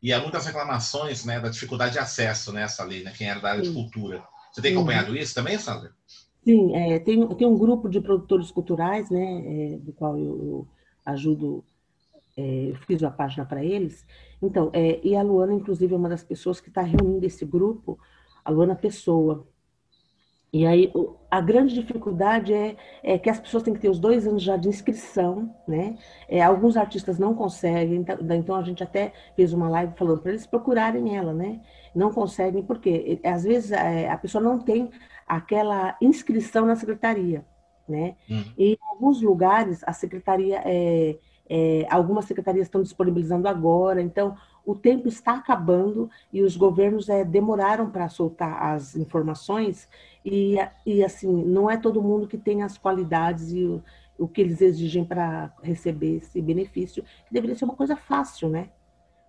e 0.03 0.13
há 0.13 0.21
muitas 0.21 0.47
reclamações 0.47 1.25
né, 1.25 1.39
da 1.39 1.51
dificuldade 1.51 1.93
de 1.93 1.99
acesso 1.99 2.53
nessa 2.53 2.85
né, 2.85 2.91
lei, 2.91 3.03
né, 3.05 3.13
quem 3.17 3.29
era 3.29 3.41
da 3.41 3.51
área 3.51 3.65
Sim. 3.65 3.71
de 3.71 3.77
cultura. 3.77 4.25
Você 4.53 4.63
tem 4.63 4.73
acompanhado 4.73 5.11
uhum. 5.11 5.17
isso 5.17 5.35
também, 5.35 5.59
Sandra? 5.59 5.93
Sim, 6.43 6.75
é, 6.75 6.99
tem, 6.99 7.27
tem 7.37 7.47
um 7.47 7.59
grupo 7.59 7.89
de 7.89 8.01
produtores 8.01 8.51
culturais, 8.51 9.11
né, 9.11 9.75
é, 9.75 9.77
do 9.79 9.93
qual 9.93 10.17
eu, 10.17 10.25
eu 10.25 10.69
ajudo, 11.05 11.63
é, 12.37 12.71
eu 12.71 12.75
fiz 12.87 13.03
uma 13.03 13.11
página 13.11 13.45
para 13.45 13.63
eles. 13.63 14.07
Então, 14.43 14.71
é, 14.73 14.99
e 15.05 15.15
a 15.15 15.23
Luana, 15.23 15.53
inclusive, 15.53 15.93
é 15.93 15.97
uma 15.97 16.09
das 16.09 16.25
pessoas 16.25 16.61
que 16.61 16.69
está 16.69 16.81
reunindo 16.81 17.27
esse 17.27 17.45
grupo, 17.45 17.99
a 18.45 18.51
Luana 18.51 18.75
Pessoa. 18.75 19.47
E 20.53 20.67
aí, 20.67 20.93
a 21.31 21.41
grande 21.41 21.75
dificuldade 21.75 22.53
é, 22.53 22.77
é, 23.05 23.19
que 23.19 23.31
as 23.31 23.39
pessoas 23.39 23.63
têm 23.63 23.73
que 23.73 23.79
ter 23.79 23.89
os 23.89 24.01
dois 24.01 24.27
anos 24.27 24.43
já 24.43 24.57
de 24.57 24.69
inscrição, 24.69 25.55
né? 25.67 25.97
É, 26.29 26.43
alguns 26.43 26.77
artistas 26.77 27.21
não 27.21 27.35
conseguem, 27.35 27.99
então, 27.99 28.19
então 28.35 28.57
a 28.57 28.63
gente 28.63 28.83
até 28.83 29.13
fez 29.37 29.53
uma 29.53 29.69
live 29.69 29.95
falando 29.97 30.21
para 30.21 30.33
eles 30.33 30.47
procurarem 30.47 31.17
ela, 31.17 31.33
né? 31.33 31.61
Não 31.95 32.13
conseguem, 32.13 32.65
porque 32.65 33.21
às 33.23 33.45
vezes 33.45 33.71
é, 33.71 34.11
a 34.11 34.19
pessoa 34.19 34.43
não 34.43 34.59
tem 34.59 34.91
aquela 35.25 35.97
inscrição 36.01 36.67
na 36.67 36.75
secretaria, 36.75 37.45
né? 37.89 38.17
Hum. 38.29 38.43
E 38.59 38.73
em 38.73 38.79
alguns 38.91 39.23
lugares 39.23 39.85
a 39.87 39.93
secretaria, 39.93 40.61
é, 40.65 41.17
é, 41.49 41.87
algumas 41.89 42.25
secretarias 42.25 42.67
estão 42.67 42.83
disponibilizando 42.83 43.47
agora, 43.47 44.03
então 44.03 44.37
o 44.65 44.75
tempo 44.75 45.09
está 45.09 45.35
acabando 45.35 46.11
e 46.33 46.43
os 46.43 46.57
governos 46.57 47.09
é, 47.09 47.25
demoraram 47.25 47.91
para 47.91 48.09
soltar 48.09 48.63
as 48.63 48.95
informações 48.95 49.89
e, 50.25 50.57
e, 50.85 51.03
assim, 51.03 51.31
não 51.45 51.71
é 51.71 51.77
todo 51.77 52.03
mundo 52.03 52.27
que 52.27 52.37
tem 52.37 52.63
as 52.63 52.77
qualidades 52.77 53.53
e 53.53 53.65
o, 53.65 53.83
o 54.19 54.29
que 54.29 54.41
eles 54.41 54.61
exigem 54.61 55.05
para 55.05 55.53
receber 55.63 56.17
esse 56.17 56.41
benefício, 56.43 57.03
que 57.03 57.33
deveria 57.33 57.57
ser 57.57 57.65
uma 57.65 57.77
coisa 57.77 57.97
fácil, 57.97 58.49
né? 58.49 58.71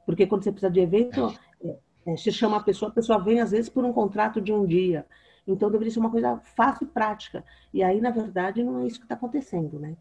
Porque 0.06 0.28
quando 0.28 0.44
você 0.44 0.52
precisa 0.52 0.72
de 0.72 0.82
evento, 0.82 1.34
é, 1.64 1.78
é, 2.08 2.18
você 2.18 2.32
chama 2.32 2.58
a 2.58 2.64
pessoa, 2.64 2.92
a 2.92 2.94
pessoa 2.94 3.24
vem 3.24 3.40
às 3.40 3.52
vezes 3.52 3.70
por 3.70 3.86
um 3.86 3.94
contrato 3.94 4.42
de 4.42 4.52
um 4.52 4.66
dia. 4.66 5.06
Então 5.48 5.72
deveria 5.72 5.92
ser 5.92 6.00
uma 6.00 6.12
coisa 6.12 6.42
fácil 6.56 6.86
e 6.86 6.90
prática. 6.90 7.44
E 7.74 7.82
aí, 7.82 8.02
na 8.02 8.12
verdade, 8.12 8.64
não 8.64 8.82
é 8.82 8.88
isso 8.88 9.00
que 9.00 9.06
está 9.06 9.16
acontecendo, 9.16 9.80
né? 9.80 9.96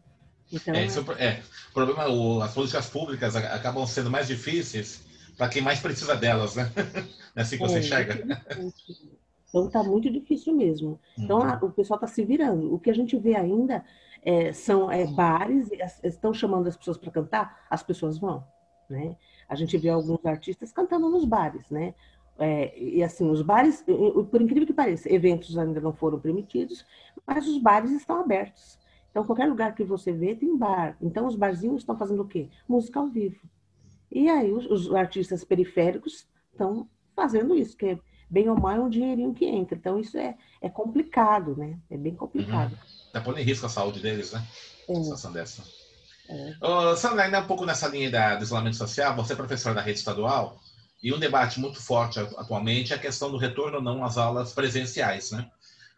Então, 0.51 0.75
é, 0.75 0.85
é, 0.85 1.25
é, 1.25 1.41
o 1.69 1.73
problema, 1.73 2.09
o, 2.09 2.41
as 2.41 2.53
políticas 2.53 2.89
públicas 2.89 3.35
acabam 3.35 3.87
sendo 3.87 4.11
mais 4.11 4.27
difíceis 4.27 5.01
para 5.37 5.47
quem 5.47 5.61
mais 5.61 5.79
precisa 5.79 6.15
delas, 6.15 6.55
né? 6.55 6.69
É 7.35 7.41
assim 7.41 7.57
que 7.57 7.63
você 7.63 7.75
é, 7.75 7.79
enxerga. 7.79 8.45
Então 9.51 9.67
está 9.67 9.83
muito 9.83 10.09
difícil 10.09 10.55
mesmo. 10.55 10.99
Então 11.17 11.39
uhum. 11.39 11.43
a, 11.43 11.59
o 11.61 11.71
pessoal 11.71 11.97
está 11.97 12.07
se 12.07 12.23
virando. 12.23 12.73
O 12.73 12.79
que 12.79 12.89
a 12.89 12.93
gente 12.93 13.17
vê 13.17 13.35
ainda 13.35 13.83
é, 14.23 14.53
são 14.53 14.89
é, 14.89 15.05
bares, 15.05 15.69
estão 16.03 16.33
chamando 16.33 16.67
as 16.67 16.77
pessoas 16.77 16.97
para 16.97 17.11
cantar, 17.11 17.65
as 17.69 17.83
pessoas 17.83 18.17
vão. 18.17 18.43
Né? 18.89 19.15
A 19.47 19.55
gente 19.55 19.77
vê 19.77 19.89
alguns 19.89 20.25
artistas 20.25 20.71
cantando 20.71 21.09
nos 21.09 21.25
bares, 21.25 21.69
né? 21.69 21.93
É, 22.39 22.77
e 22.79 23.03
assim, 23.03 23.29
os 23.29 23.41
bares, 23.41 23.85
por 24.31 24.41
incrível 24.41 24.65
que 24.65 24.73
pareça, 24.73 25.13
eventos 25.13 25.57
ainda 25.57 25.79
não 25.79 25.93
foram 25.93 26.19
permitidos, 26.19 26.85
mas 27.27 27.47
os 27.47 27.59
bares 27.59 27.91
estão 27.91 28.19
abertos. 28.19 28.79
Então, 29.11 29.25
qualquer 29.25 29.47
lugar 29.47 29.75
que 29.75 29.83
você 29.83 30.11
vê 30.11 30.33
tem 30.33 30.57
bar. 30.57 30.97
Então, 31.01 31.27
os 31.27 31.35
barzinhos 31.35 31.81
estão 31.81 31.97
fazendo 31.97 32.23
o 32.23 32.27
quê? 32.27 32.49
Música 32.67 32.99
ao 32.99 33.07
vivo. 33.07 33.41
E 34.09 34.29
aí, 34.29 34.51
os, 34.51 34.65
os 34.65 34.95
artistas 34.95 35.43
periféricos 35.43 36.27
estão 36.51 36.89
fazendo 37.15 37.55
isso, 37.55 37.75
que 37.77 37.85
é 37.87 37.99
bem 38.31 38.49
ou 38.49 38.57
mal 38.57 38.77
é 38.77 38.79
um 38.79 38.89
dinheirinho 38.89 39.33
que 39.33 39.45
entra. 39.45 39.77
Então, 39.77 39.99
isso 39.99 40.17
é, 40.17 40.35
é 40.61 40.69
complicado, 40.69 41.55
né? 41.57 41.77
É 41.89 41.97
bem 41.97 42.15
complicado. 42.15 42.77
Está 43.05 43.19
uhum. 43.19 43.25
pondo 43.25 43.39
em 43.39 43.43
risco 43.43 43.65
a 43.65 43.69
saúde 43.69 43.99
deles, 43.99 44.31
né? 44.31 44.41
É. 44.87 44.95
Situação 44.95 45.33
dessa. 45.33 45.61
É. 46.29 46.95
Sandra, 46.95 47.25
ainda 47.25 47.41
um 47.41 47.47
pouco 47.47 47.65
nessa 47.65 47.89
linha 47.89 48.09
da, 48.09 48.35
do 48.35 48.43
isolamento 48.43 48.77
social, 48.77 49.13
você 49.15 49.33
é 49.33 49.35
professor 49.35 49.75
da 49.75 49.81
rede 49.81 49.99
estadual, 49.99 50.57
e 51.03 51.13
um 51.13 51.19
debate 51.19 51.59
muito 51.59 51.81
forte 51.81 52.19
atualmente 52.19 52.93
é 52.93 52.95
a 52.95 52.99
questão 52.99 53.29
do 53.29 53.37
retorno 53.37 53.77
ou 53.77 53.83
não 53.83 54.03
às 54.03 54.17
aulas 54.17 54.53
presenciais, 54.53 55.31
né? 55.31 55.49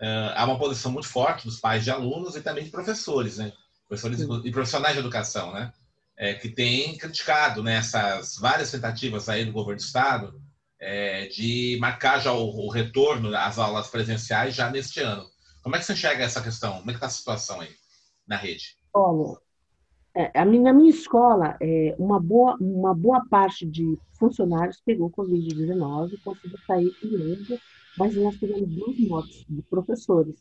Uh, 0.01 0.33
há 0.35 0.45
uma 0.45 0.57
posição 0.57 0.91
muito 0.91 1.07
forte 1.07 1.45
dos 1.45 1.59
pais 1.59 1.83
de 1.83 1.91
alunos 1.91 2.35
e 2.35 2.41
também 2.41 2.63
de 2.63 2.71
professores, 2.71 3.37
né? 3.37 3.53
Professores 3.87 4.19
Sim. 4.19 4.41
e 4.43 4.51
profissionais 4.51 4.95
de 4.95 4.99
educação, 4.99 5.53
né? 5.53 5.71
É, 6.17 6.33
que 6.33 6.49
têm 6.49 6.97
criticado 6.97 7.63
né, 7.63 7.75
essas 7.77 8.37
várias 8.37 8.69
tentativas 8.69 9.27
aí 9.27 9.45
do 9.45 9.51
governo 9.51 9.79
do 9.79 9.83
estado 9.83 10.42
é, 10.83 11.27
de 11.27 11.77
marcar 11.79 12.19
já 12.19 12.33
o, 12.33 12.65
o, 12.65 12.69
retorno 12.69 13.35
às 13.35 13.57
aulas 13.57 13.87
presenciais 13.87 14.53
já 14.53 14.69
neste 14.69 14.99
ano. 14.99 15.25
Como 15.63 15.75
é 15.75 15.79
que 15.79 15.85
você 15.85 15.93
enxerga 15.93 16.23
essa 16.23 16.41
questão? 16.41 16.79
Como 16.79 16.89
é 16.89 16.93
que 16.93 16.97
está 16.97 17.07
a 17.07 17.09
situação 17.09 17.61
aí 17.61 17.69
na 18.27 18.35
rede? 18.35 18.77
Olha, 18.93 19.37
é, 20.15 20.39
a 20.39 20.45
minha, 20.45 20.63
na 20.63 20.73
minha 20.73 20.89
escola, 20.89 21.57
é, 21.61 21.95
uma, 21.97 22.19
boa, 22.19 22.57
uma 22.59 22.93
boa 22.93 23.25
parte 23.29 23.65
de 23.65 23.97
funcionários 24.19 24.81
pegou 24.85 25.09
Covid-19, 25.09 26.21
conseguiu 26.23 26.57
sair 26.67 26.91
ileso, 27.01 27.57
mas 27.97 28.15
nós 28.15 28.35
tivemos 28.35 28.69
duas 28.69 28.99
mortes 28.99 29.45
de 29.49 29.61
professores. 29.63 30.35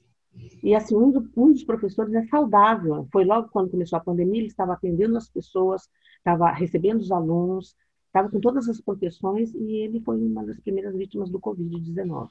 E 0.62 0.74
assim, 0.74 0.96
um, 0.96 1.10
do, 1.10 1.30
um, 1.36 1.52
dos 1.52 1.62
professores 1.62 2.12
é 2.14 2.26
saudável. 2.26 3.06
Foi 3.12 3.24
logo 3.24 3.48
quando 3.48 3.70
começou 3.70 3.98
a 3.98 4.02
pandemia, 4.02 4.40
ele 4.40 4.48
estava 4.48 4.72
atendendo 4.72 5.16
as 5.16 5.28
pessoas, 5.28 5.88
estava 6.18 6.50
recebendo 6.50 7.00
os 7.00 7.12
alunos, 7.12 7.76
estava 8.12 8.28
com 8.28 8.38
todas 8.38 8.68
as 8.68 8.78
proteções 8.78 9.54
e 9.54 9.76
ele 9.76 9.98
foi 10.00 10.20
uma 10.20 10.44
das 10.44 10.60
primeiras 10.60 10.94
vítimas 10.94 11.30
do 11.30 11.40
Covid-19. 11.40 12.28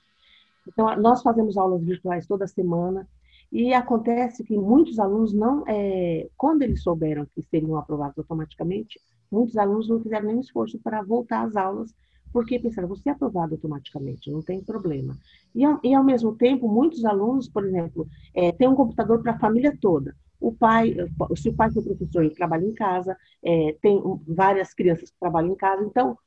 Então, 0.67 0.95
nós 0.97 1.23
fazemos 1.23 1.57
aulas 1.57 1.83
virtuais 1.83 2.27
toda 2.27 2.47
semana 2.47 3.07
e 3.51 3.73
acontece 3.73 4.43
que 4.43 4.55
muitos 4.55 4.99
alunos 4.99 5.33
não, 5.33 5.63
é, 5.67 6.29
quando 6.37 6.61
eles 6.61 6.83
souberam 6.83 7.25
que 7.25 7.41
seriam 7.41 7.75
aprovados 7.75 8.19
automaticamente, 8.19 9.01
muitos 9.31 9.57
alunos 9.57 9.89
não 9.89 9.99
fizeram 9.99 10.27
nenhum 10.27 10.41
esforço 10.41 10.77
para 10.77 11.01
voltar 11.01 11.47
às 11.47 11.55
aulas, 11.55 11.93
porque 12.31 12.59
pensaram, 12.59 12.87
você 12.87 13.09
é 13.09 13.11
aprovado 13.11 13.55
automaticamente, 13.55 14.31
não 14.31 14.41
tem 14.41 14.63
problema. 14.63 15.17
E, 15.53 15.63
e 15.83 15.93
ao 15.95 16.03
mesmo 16.03 16.35
tempo, 16.35 16.67
muitos 16.67 17.03
alunos, 17.03 17.49
por 17.49 17.65
exemplo, 17.65 18.07
é, 18.35 18.51
têm 18.51 18.67
um 18.67 18.75
computador 18.75 19.21
para 19.21 19.33
a 19.33 19.39
família 19.39 19.75
toda. 19.81 20.15
O 20.41 20.51
pai, 20.51 20.95
se 21.35 21.49
o 21.49 21.53
pai 21.53 21.71
for 21.71 21.83
professor, 21.83 22.23
ele 22.23 22.33
trabalha 22.33 22.65
em 22.65 22.73
casa, 22.73 23.15
é, 23.43 23.77
tem 23.81 24.01
várias 24.27 24.73
crianças 24.73 25.11
que 25.11 25.19
trabalham 25.19 25.51
em 25.51 25.55
casa, 25.55 25.83
então, 25.83 26.17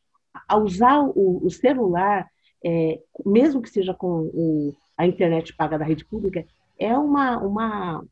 a 0.48 0.56
usar 0.56 1.00
o, 1.02 1.44
o 1.44 1.50
celular, 1.50 2.28
é, 2.64 3.00
mesmo 3.26 3.60
que 3.60 3.68
seja 3.68 3.92
com 3.92 4.30
o, 4.32 4.74
a 4.96 5.06
internet 5.06 5.54
paga 5.56 5.78
da 5.78 5.84
rede 5.84 6.04
pública, 6.04 6.46
é 6.78 6.96
uma, 6.96 7.38
uma, 7.38 8.04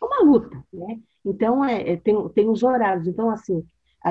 uma 0.00 0.22
luta, 0.22 0.62
né? 0.72 1.00
Então, 1.24 1.64
é, 1.64 1.92
é, 1.92 1.96
tem, 1.96 2.28
tem 2.30 2.48
os 2.48 2.62
horários. 2.62 3.06
Então, 3.06 3.30
assim, 3.30 3.64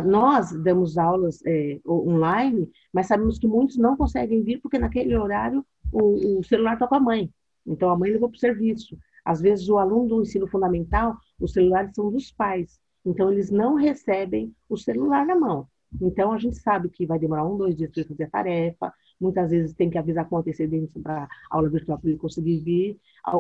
nós 0.06 0.52
damos 0.64 0.98
aulas 0.98 1.40
é, 1.46 1.80
online, 1.88 2.70
mas 2.94 3.08
sabemos 3.08 3.40
que 3.40 3.48
muitos 3.48 3.78
não 3.78 3.96
conseguem 3.96 4.44
vir 4.44 4.60
porque 4.60 4.78
naquele 4.78 5.16
horário 5.16 5.66
o, 5.92 6.40
o 6.40 6.44
celular 6.44 6.74
está 6.74 6.88
com 6.88 6.96
a 6.96 7.00
mãe. 7.00 7.32
Então, 7.66 7.90
a 7.90 7.98
mãe 7.98 8.12
levou 8.12 8.30
para 8.30 8.38
o 8.38 8.40
serviço. 8.40 8.98
Às 9.28 9.42
vezes, 9.42 9.68
o 9.68 9.78
aluno 9.78 10.08
do 10.08 10.22
ensino 10.22 10.48
fundamental, 10.48 11.18
os 11.38 11.52
celulares 11.52 11.94
são 11.94 12.10
dos 12.10 12.32
pais. 12.32 12.80
Então, 13.06 13.30
eles 13.30 13.52
não 13.52 13.76
recebem 13.76 14.56
o 14.70 14.78
celular 14.78 15.26
na 15.26 15.36
mão. 15.36 15.68
Então, 16.02 16.32
a 16.32 16.38
gente 16.38 16.56
sabe 16.56 16.88
que 16.88 17.06
vai 17.06 17.20
demorar 17.20 17.46
um, 17.46 17.58
dois 17.58 17.76
dias 17.76 17.92
para 17.92 18.06
fazer 18.06 18.24
a 18.24 18.30
tarefa, 18.30 18.94
muitas 19.20 19.52
vezes 19.52 19.74
tem 19.74 19.90
que 19.90 19.98
avisar 19.98 20.30
com 20.30 20.38
antecedência 20.38 21.02
para 21.02 21.24
a 21.24 21.28
aula 21.50 21.70
virtual 21.70 22.00
para 22.00 22.10
ele 22.10 22.18
conseguir 22.18 22.60
vir. 22.62 22.98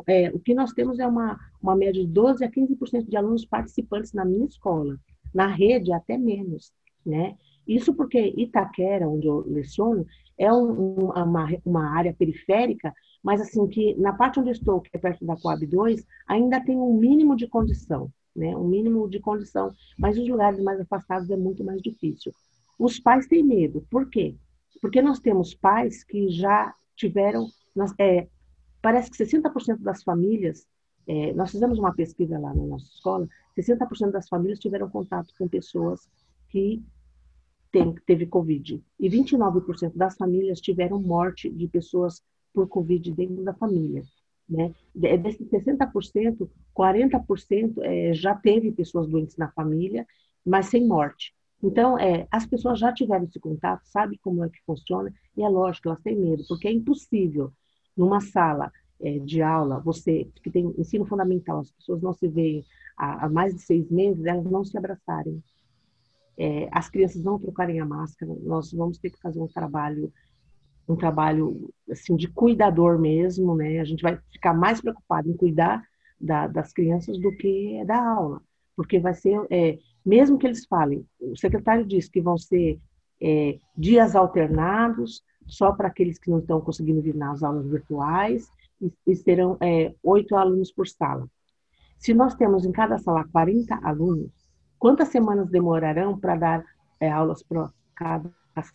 É, 0.08 0.29
o 0.32 0.39
que 0.39 0.53
nós 0.53 0.74
temos 0.74 1.00
é 1.00 1.08
uma, 1.08 1.39
uma 1.62 1.74
média 1.74 2.06
de 2.06 2.12
12% 2.12 2.41
a 2.44 2.50
15% 2.50 3.10
de 3.10 3.15
alunos 3.15 3.46
participantes 3.46 4.12
na 4.12 4.25
minha 4.25 4.46
escola. 4.46 5.00
Na 5.34 5.48
rede, 5.48 5.94
até 5.94 6.17
menos, 6.17 6.74
né? 7.06 7.38
Isso 7.65 7.94
porque 7.94 8.34
Itaquera, 8.36 9.08
onde 9.08 9.27
eu 9.27 9.46
leciono, 9.48 10.06
é 10.38 10.51
um, 10.51 11.10
uma, 11.12 11.48
uma 11.65 11.96
área 11.98 12.13
periférica, 12.13 12.94
mas 13.27 13.41
assim, 13.41 13.67
que 13.67 13.93
na 13.96 14.13
parte 14.13 14.39
onde 14.39 14.51
eu 14.51 14.53
estou, 14.53 14.79
que 14.79 14.89
é 14.93 14.98
perto 14.98 15.25
da 15.25 15.36
Coab 15.36 15.65
2, 15.67 16.01
ainda 16.29 16.62
tem 16.63 16.77
um 16.77 16.98
mínimo 16.98 17.36
de 17.36 17.46
condição, 17.46 18.10
né? 18.34 18.55
Um 18.55 18.65
mínimo 18.65 19.05
de 19.10 19.19
condição, 19.19 19.74
mas 20.00 20.17
os 20.17 20.25
lugares 20.29 20.63
mais 20.63 20.79
afastados 20.79 21.29
é 21.29 21.36
muito 21.36 21.62
mais 21.62 21.81
difícil. 21.81 22.31
Os 22.79 23.01
pais 23.01 23.27
têm 23.27 23.43
medo, 23.43 23.86
por 23.91 24.10
quê? 24.10 24.38
Porque 24.81 25.01
nós 25.01 25.19
temos 25.19 25.53
pais 25.53 26.05
que 26.05 26.29
já 26.29 26.74
tiveram, 26.96 27.50
nós, 27.75 27.93
é, 28.00 28.29
parece 28.81 29.12
que 29.12 29.17
60% 29.17 29.81
das 29.81 30.03
famílias, 30.03 30.65
é, 31.05 31.34
nós 31.34 31.51
fizemos 31.51 31.77
uma 31.77 31.93
pesquisa 31.93 32.39
lá 32.39 32.55
na 32.55 32.63
nossa 32.63 32.86
escola, 32.86 33.27
60% 33.57 34.10
das 34.10 34.29
famílias 34.29 34.57
tiveram 34.57 34.89
contato 34.89 35.34
com 35.38 35.50
pessoas 35.50 36.07
que 36.48 36.81
tem, 37.74 37.93
teve 38.05 38.25
Covid. 38.25 38.81
E 38.98 39.10
29% 39.10 39.91
das 39.98 40.15
famílias 40.15 40.62
tiveram 40.62 41.01
morte 41.01 41.50
de 41.50 41.67
pessoas 41.67 42.24
por 42.58 42.68
Covid 42.68 43.12
dentro 43.12 43.44
da 43.44 43.54
família. 43.54 44.02
Né? 44.50 44.74
Desses 44.96 45.48
60%, 45.48 46.50
40% 46.76 47.74
é, 47.84 48.14
já 48.16 48.34
teve 48.34 48.72
pessoas 48.72 49.08
doentes 49.08 49.38
na 49.38 49.52
família, 49.52 50.08
mas 50.44 50.66
sem 50.66 50.88
morte. 50.88 51.36
Então, 51.62 52.00
é, 52.00 52.28
as 52.32 52.48
pessoas 52.48 52.80
já 52.80 52.92
tiveram 52.92 53.26
esse 53.26 53.40
contato, 53.40 53.86
sabe 53.86 54.18
como 54.18 54.44
é 54.44 54.50
que 54.50 54.60
funciona, 54.66 55.14
e 55.36 55.44
é 55.44 55.48
lógico, 55.48 55.90
elas 55.90 56.02
têm 56.02 56.16
medo, 56.16 56.44
porque 56.48 56.68
é 56.68 56.72
impossível, 56.72 57.52
numa 57.96 58.22
sala 58.22 58.72
é, 59.00 59.20
de 59.20 59.40
aula, 59.44 59.80
você 59.80 60.28
que 60.42 60.50
tem 60.50 60.74
ensino 60.80 61.06
fundamental, 61.06 61.60
as 61.60 61.72
pessoas 61.72 62.02
não 62.02 62.14
se 62.14 62.28
veem 62.28 62.66
há, 62.98 63.26
há 63.26 63.30
mais 63.30 63.54
de 63.54 63.62
seis 63.62 63.88
meses, 63.92 64.26
elas 64.26 64.46
não 64.46 64.66
se 64.66 64.76
abraçarem. 64.76 65.44
É, 66.40 66.68
as 66.72 66.90
crianças 66.90 67.24
não 67.24 67.38
trocarem 67.38 67.80
a 67.80 67.86
máscara, 67.86 68.34
nós 68.42 68.72
vamos 68.72 68.98
ter 68.98 69.12
que 69.12 69.22
fazer 69.22 69.40
um 69.40 69.48
trabalho, 69.48 70.12
um 70.88 70.96
trabalho 70.96 71.70
assim 71.89 72.15
de 72.15 72.27
cuidador 72.27 73.00
mesmo, 73.00 73.56
né? 73.56 73.79
A 73.79 73.84
gente 73.84 74.01
vai 74.01 74.17
ficar 74.32 74.53
mais 74.53 74.82
preocupado 74.82 75.29
em 75.29 75.36
cuidar 75.36 75.84
da, 76.20 76.48
das 76.48 76.72
crianças 76.72 77.20
do 77.20 77.32
que 77.36 77.84
da 77.86 78.01
aula, 78.01 78.41
porque 78.75 79.00
vai 79.00 79.13
ser 79.13 79.39
é, 79.50 79.77
mesmo 80.08 80.38
que 80.38 80.48
eles 80.48 80.65
falem, 80.65 81.06
o 81.20 81.36
secretário 81.36 81.86
disse 81.86 82.10
que 82.10 82.22
vão 82.22 82.38
ser 82.38 82.79
é, 83.22 83.60
dias 83.77 84.15
alternados, 84.15 85.22
só 85.46 85.74
para 85.74 85.89
aqueles 85.89 86.17
que 86.17 86.29
não 86.29 86.39
estão 86.39 86.62
conseguindo 86.62 87.01
vir 87.01 87.13
nas 87.13 87.44
aulas 87.44 87.67
virtuais, 87.67 88.50
e, 88.82 88.89
e 89.06 89.15
serão 89.15 89.58
é, 89.60 89.94
oito 90.01 90.36
alunos 90.38 90.72
por 90.72 90.88
sala. 90.88 91.27
Se 91.98 92.13
nós 92.13 92.36
temos 92.36 92.63
em 92.63 92.72
cada 92.72 92.98
sala 92.98 93.27
40 93.29 93.79
alunos, 93.84 94.32
quantas 94.79 95.10
semanas 95.10 95.50
demorarão 95.50 96.17
para 96.17 96.36
dar 96.36 96.65
é, 97.01 97.12
aulas 97.12 97.44
para 97.44 97.70
cada, 97.94 98.32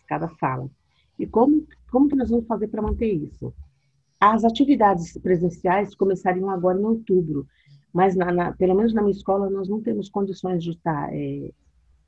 cada 0.07 0.29
sala? 0.37 0.69
E 1.19 1.27
como, 1.27 1.67
como 1.91 2.09
que 2.09 2.17
nós 2.17 2.31
vamos 2.31 2.47
fazer 2.47 2.69
para 2.69 2.83
manter 2.83 3.13
isso? 3.13 3.53
As 4.21 4.45
atividades 4.45 5.13
presenciais 5.19 5.95
começariam 5.95 6.49
agora 6.49 6.81
em 6.81 6.85
outubro, 6.85 7.47
mas 7.93 8.15
na, 8.15 8.33
na, 8.33 8.53
pelo 8.53 8.75
menos 8.75 8.95
na 8.95 9.03
minha 9.03 9.13
escola 9.13 9.51
nós 9.51 9.69
não 9.69 9.81
temos 9.81 10.09
condições 10.09 10.63
de 10.63 10.71
estar, 10.71 11.13
é, 11.13 11.51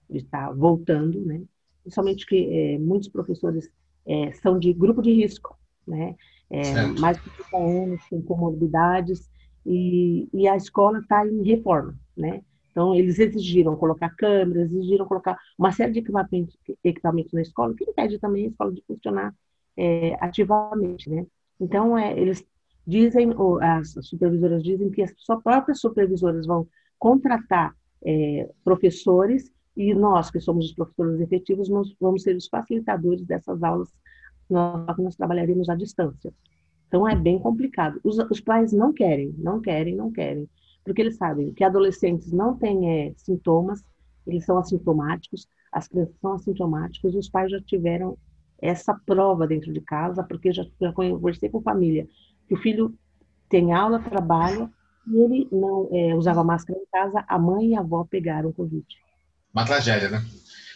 de 0.09 0.19
estar 0.19 0.53
voltando, 0.53 1.25
né? 1.25 1.43
Principalmente 1.83 2.25
que 2.25 2.49
é, 2.51 2.79
muitos 2.79 3.09
professores 3.09 3.69
é, 4.07 4.33
são 4.33 4.59
de 4.59 4.73
grupo 4.73 5.03
de 5.03 5.13
risco, 5.13 5.59
né? 5.87 6.15
É, 6.51 6.87
mais 7.01 7.17
de 7.17 7.25
50 7.31 7.57
anos, 7.57 8.01
com 8.09 8.23
comorbidades, 8.23 9.29
e, 9.67 10.29
e 10.33 10.47
a 10.47 10.57
escola 10.57 10.99
está 10.99 11.27
em 11.27 11.43
reforma, 11.43 11.99
né? 12.17 12.43
Então, 12.75 12.93
eles 12.93 13.21
exigiram 13.21 13.77
colocar 13.77 14.11
câmeras, 14.17 14.73
exigiram 14.73 15.07
colocar 15.07 15.39
uma 15.57 15.71
série 15.71 15.93
de 15.93 16.01
equipamentos, 16.01 16.59
equipamentos 16.83 17.33
na 17.33 17.41
escola, 17.41 17.73
que 17.73 17.89
impede 17.89 18.19
também 18.19 18.47
a 18.47 18.49
escola 18.49 18.73
de 18.73 18.83
funcionar 18.85 19.33
é, 19.77 20.17
ativamente, 20.21 21.09
né? 21.09 21.25
Então, 21.61 21.97
é, 21.97 22.19
eles 22.19 22.45
dizem, 22.85 23.33
as 23.63 23.95
supervisoras 24.03 24.61
dizem 24.65 24.91
que 24.91 25.03
as 25.03 25.15
suas 25.17 25.41
próprias 25.41 25.79
supervisoras 25.79 26.47
vão 26.49 26.67
contratar 26.99 27.77
é, 28.05 28.51
professores 28.65 29.53
e 29.77 29.95
nós, 29.95 30.29
que 30.29 30.41
somos 30.41 30.67
os 30.67 30.75
professores 30.75 31.21
efetivos, 31.21 31.69
nós 31.69 31.95
vamos 32.01 32.25
ser 32.25 32.35
os 32.35 32.49
facilitadores 32.49 33.25
dessas 33.25 33.63
aulas, 33.63 33.95
nós, 34.51 34.99
nós 34.99 35.15
trabalharemos 35.15 35.69
à 35.69 35.77
distância. 35.77 36.35
Então 36.89 37.09
é 37.09 37.15
bem 37.15 37.39
complicado. 37.39 38.01
Os, 38.03 38.19
os 38.19 38.41
pais 38.41 38.73
não 38.73 38.93
querem, 38.93 39.33
não 39.39 39.61
querem, 39.61 39.95
não 39.95 40.11
querem, 40.11 40.49
porque 40.85 41.01
eles 41.01 41.17
sabem 41.17 41.53
que 41.53 41.65
adolescentes 41.65 42.31
não 42.31 42.57
têm 42.57 42.91
é, 42.91 43.13
sintomas, 43.17 43.83
eles 44.27 44.45
são 44.45 44.59
assintomáticos, 44.59 45.47
as 45.73 45.89
crianças 45.89 46.15
são 46.21 46.35
assintomáticas, 46.35 47.15
e 47.15 47.19
os 47.19 47.29
pais 47.29 47.51
já 47.51 47.61
tiveram 47.61 48.17
essa 48.61 48.95
prova 48.95 49.47
dentro 49.47 49.73
de 49.73 49.81
casa, 49.81 50.23
porque 50.23 50.53
já, 50.53 50.65
já 50.81 50.93
conversei 50.93 51.49
com 51.49 51.61
família, 51.61 52.07
que 52.47 52.55
o 52.55 52.59
filho 52.59 52.95
tem 53.49 53.73
aula, 53.73 53.99
trabalha, 53.99 54.71
e 55.07 55.17
ele 55.17 55.49
não 55.51 55.89
é, 55.93 56.15
usava 56.15 56.45
máscara 56.45 56.79
em 56.79 56.87
casa, 56.91 57.25
a 57.29 57.39
mãe 57.39 57.71
e 57.71 57.77
a 57.77 57.81
avó 57.81 58.05
pegaram 58.05 58.53
Covid. 58.53 58.87
Uma 59.53 59.65
tragédia, 59.65 60.09
né? 60.09 60.25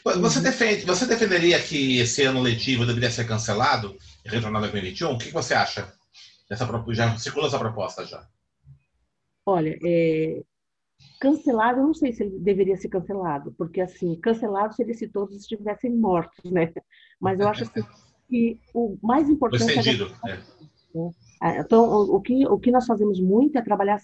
Você, 0.05 0.41
defende, 0.41 0.85
você 0.85 1.07
defenderia 1.07 1.61
que 1.61 1.99
esse 1.99 2.23
ano 2.23 2.41
letivo 2.41 2.87
deveria 2.87 3.11
ser 3.11 3.27
cancelado 3.27 3.97
e 4.25 4.29
retornar 4.29 4.61
em 4.61 4.71
2021? 4.71 5.13
O 5.13 5.19
que 5.19 5.31
você 5.33 5.55
acha? 5.55 5.93
Dessa, 6.49 6.67
já 6.93 7.17
circula 7.19 7.49
essa 7.49 7.59
proposta 7.59 8.07
já? 8.07 8.27
Olha, 9.49 9.79
é, 9.83 10.43
cancelado, 11.19 11.81
eu 11.81 11.87
não 11.87 11.95
sei 11.95 12.13
se 12.13 12.23
ele 12.23 12.39
deveria 12.39 12.77
ser 12.77 12.91
cancelado, 12.91 13.55
porque 13.57 13.81
assim, 13.81 14.15
cancelado 14.21 14.75
seria 14.75 14.93
se 14.93 15.09
todos 15.09 15.35
estivessem 15.35 15.91
mortos, 15.91 16.51
né? 16.51 16.71
Mas 17.19 17.41
eu 17.41 17.49
acho 17.49 17.63
assim, 17.63 17.81
que 18.29 18.61
o 18.75 18.99
mais 19.03 19.27
importante. 19.27 19.71
Estendido, 19.71 20.15
é, 20.27 20.37
né? 20.95 21.61
Então, 21.61 21.83
o, 21.83 22.17
o, 22.17 22.21
que, 22.21 22.47
o 22.47 22.59
que 22.59 22.71
nós 22.71 22.85
fazemos 22.85 23.19
muito 23.23 23.57
é 23.57 23.63
trabalhar, 23.63 23.99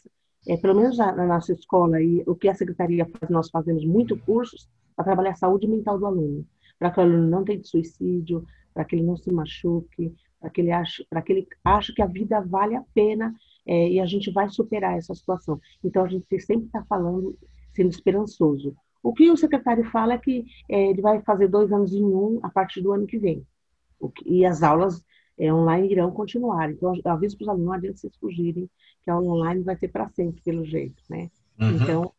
é, 0.49 0.57
pelo 0.57 0.75
menos 0.75 0.97
na, 0.97 1.13
na 1.13 1.27
nossa 1.27 1.53
escola, 1.53 2.01
e 2.01 2.23
o 2.27 2.35
que 2.35 2.49
a 2.49 2.55
secretaria 2.55 3.05
faz, 3.05 3.31
nós 3.31 3.51
fazemos 3.51 3.85
muito 3.85 4.17
cursos 4.17 4.67
para 4.97 5.05
trabalhar 5.05 5.33
a 5.33 5.37
saúde 5.37 5.69
mental 5.69 5.99
do 5.99 6.07
aluno, 6.07 6.47
para 6.79 6.91
que 6.91 7.01
o 7.01 7.03
aluno 7.03 7.29
não 7.29 7.45
tenha 7.45 7.63
suicídio, 7.63 8.47
para 8.73 8.87
que 8.87 8.97
ele 8.97 9.03
não 9.03 9.19
se 9.19 9.31
machuque, 9.31 10.15
para 10.41 10.49
que 10.49 10.63
ele 10.63 10.73
ache, 10.73 11.07
para 11.11 11.21
que 11.21 11.33
ele 11.35 11.47
ache 11.63 11.93
que 11.93 12.01
a 12.01 12.07
vida 12.07 12.41
vale 12.41 12.77
a 12.77 12.85
pena 12.95 13.35
é, 13.67 13.91
e 13.91 14.01
a 14.01 14.07
gente 14.07 14.31
vai 14.31 14.49
superar 14.49 14.97
essa 14.97 15.15
situação. 15.15 15.61
Então 15.83 16.05
a 16.05 16.09
gente 16.09 16.27
sempre 16.41 16.67
está 16.67 16.85
falando, 16.85 17.37
sendo 17.73 17.91
esperançoso. 17.91 18.75
O 19.03 19.13
que 19.13 19.31
o 19.31 19.37
secretário 19.37 19.85
fala 19.91 20.15
é 20.15 20.19
que 20.19 20.47
é, 20.69 20.91
ele 20.91 21.03
vai 21.03 21.21
fazer 21.23 21.49
dois 21.49 21.71
anos 21.73 21.93
em 21.93 22.03
um 22.03 22.41
a 22.43 22.49
partir 22.49 22.81
do 22.81 22.93
ano 22.93 23.07
que 23.07 23.19
vem. 23.19 23.47
Que, 24.17 24.29
e 24.29 24.45
as 24.45 24.63
aulas 24.63 25.03
é, 25.39 25.53
online 25.53 25.91
irão 25.91 26.11
continuar. 26.11 26.71
Então, 26.71 26.95
eu 26.95 27.11
aviso 27.11 27.37
para 27.37 27.45
os 27.45 27.49
alunos, 27.49 27.67
não 27.67 27.73
adianta 27.73 27.99
vocês 27.99 28.17
fugirem, 28.17 28.69
que 29.03 29.11
a 29.11 29.15
aula 29.15 29.33
online 29.33 29.63
vai 29.63 29.77
ser 29.77 29.89
para 29.89 30.09
sempre, 30.09 30.41
pelo 30.43 30.65
jeito, 30.65 31.03
né? 31.09 31.31
Uhum. 31.61 31.71
Então, 31.77 32.13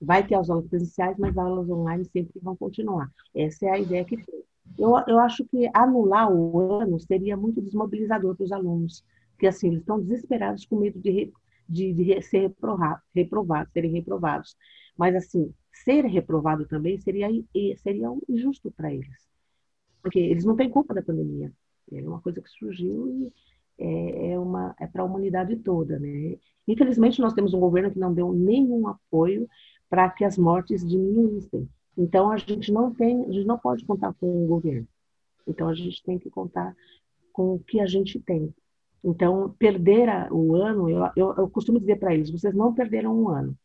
vai 0.00 0.26
ter 0.26 0.34
as 0.34 0.48
aulas 0.48 0.66
presenciais, 0.66 1.16
mas 1.18 1.36
as 1.36 1.44
aulas 1.44 1.68
online 1.68 2.04
sempre 2.06 2.40
vão 2.42 2.56
continuar. 2.56 3.10
Essa 3.34 3.66
é 3.66 3.70
a 3.70 3.78
ideia 3.78 4.04
que 4.04 4.16
tem. 4.16 4.42
Eu, 4.78 4.94
eu 5.06 5.18
acho 5.18 5.44
que 5.46 5.68
anular 5.74 6.32
o 6.32 6.80
ano 6.80 6.98
seria 7.00 7.36
muito 7.36 7.60
desmobilizador 7.60 8.36
para 8.36 8.44
os 8.44 8.52
alunos, 8.52 9.04
porque 9.40 9.46
assim, 9.46 9.68
eles 9.68 9.80
estão 9.80 9.98
desesperados 9.98 10.66
com 10.66 10.78
medo 10.78 11.00
de, 11.00 11.32
de, 11.66 11.94
de 11.94 12.20
ser 12.20 12.40
reprovados, 12.40 13.02
reprovados, 13.14 13.72
serem 13.72 13.90
reprovados. 13.90 14.54
Mas 14.98 15.16
assim, 15.16 15.54
ser 15.72 16.04
reprovado 16.04 16.66
também 16.66 17.00
seria, 17.00 17.26
seria 17.78 18.14
injusto 18.28 18.70
para 18.70 18.92
eles, 18.92 19.26
porque 20.02 20.18
eles 20.18 20.44
não 20.44 20.54
têm 20.54 20.68
culpa 20.68 20.92
da 20.92 21.00
pandemia. 21.00 21.50
É 21.90 22.06
uma 22.06 22.20
coisa 22.20 22.42
que 22.42 22.50
surgiu 22.50 23.08
e 23.08 23.32
é, 23.78 24.32
é, 24.32 24.38
uma, 24.38 24.74
é 24.78 24.86
para 24.86 25.00
a 25.00 25.06
humanidade 25.06 25.56
toda, 25.56 25.98
né? 25.98 26.36
Infelizmente, 26.68 27.18
nós 27.18 27.32
temos 27.32 27.54
um 27.54 27.60
governo 27.60 27.90
que 27.90 27.98
não 27.98 28.12
deu 28.12 28.34
nenhum 28.34 28.86
apoio 28.88 29.48
para 29.88 30.10
que 30.10 30.22
as 30.22 30.36
mortes 30.36 30.86
diminuíssem. 30.86 31.66
Então, 31.96 32.30
a 32.30 32.36
gente 32.36 32.70
não 32.70 32.92
tem, 32.92 33.24
a 33.24 33.32
gente 33.32 33.46
não 33.46 33.58
pode 33.58 33.86
contar 33.86 34.12
com 34.20 34.44
o 34.44 34.46
governo. 34.46 34.86
Então, 35.48 35.66
a 35.66 35.74
gente 35.74 36.02
tem 36.02 36.18
que 36.18 36.28
contar 36.28 36.76
com 37.32 37.54
o 37.54 37.58
que 37.58 37.80
a 37.80 37.86
gente 37.86 38.20
tem. 38.20 38.54
Então, 39.02 39.54
perder 39.58 40.08
a, 40.08 40.28
o 40.32 40.54
ano, 40.54 40.88
eu, 40.88 41.04
eu, 41.16 41.34
eu 41.36 41.50
costumo 41.50 41.80
dizer 41.80 41.98
para 41.98 42.14
eles, 42.14 42.30
vocês 42.30 42.54
não 42.54 42.74
perderam 42.74 43.18
um 43.18 43.28
ano. 43.28 43.56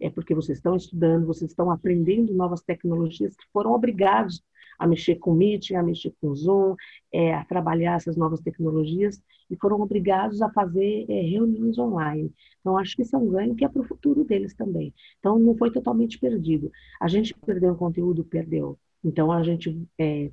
É 0.00 0.10
porque 0.10 0.34
vocês 0.34 0.58
estão 0.58 0.76
estudando, 0.76 1.26
vocês 1.26 1.50
estão 1.50 1.70
aprendendo 1.70 2.34
novas 2.34 2.62
tecnologias 2.62 3.36
que 3.36 3.44
foram 3.52 3.72
obrigados 3.72 4.42
a 4.78 4.86
mexer 4.86 5.16
com 5.16 5.32
Meeting, 5.34 5.74
a 5.74 5.82
mexer 5.82 6.12
com 6.20 6.34
Zoom, 6.34 6.74
é, 7.12 7.34
a 7.34 7.44
trabalhar 7.44 7.96
essas 7.96 8.16
novas 8.16 8.40
tecnologias 8.40 9.22
e 9.50 9.56
foram 9.56 9.80
obrigados 9.80 10.42
a 10.42 10.50
fazer 10.50 11.06
é, 11.08 11.20
reuniões 11.22 11.78
online. 11.78 12.32
Então, 12.60 12.76
acho 12.78 12.96
que 12.96 13.02
isso 13.02 13.14
é 13.14 13.18
um 13.18 13.30
ganho 13.30 13.54
que 13.54 13.64
é 13.64 13.68
para 13.68 13.82
o 13.82 13.86
futuro 13.86 14.24
deles 14.24 14.54
também. 14.54 14.92
Então, 15.18 15.38
não 15.38 15.56
foi 15.56 15.70
totalmente 15.70 16.18
perdido. 16.18 16.70
A 17.00 17.08
gente 17.08 17.34
perdeu 17.34 17.72
o 17.72 17.76
conteúdo, 17.76 18.24
perdeu. 18.24 18.78
Então, 19.02 19.30
a 19.30 19.42
gente, 19.42 19.86
é, 19.98 20.30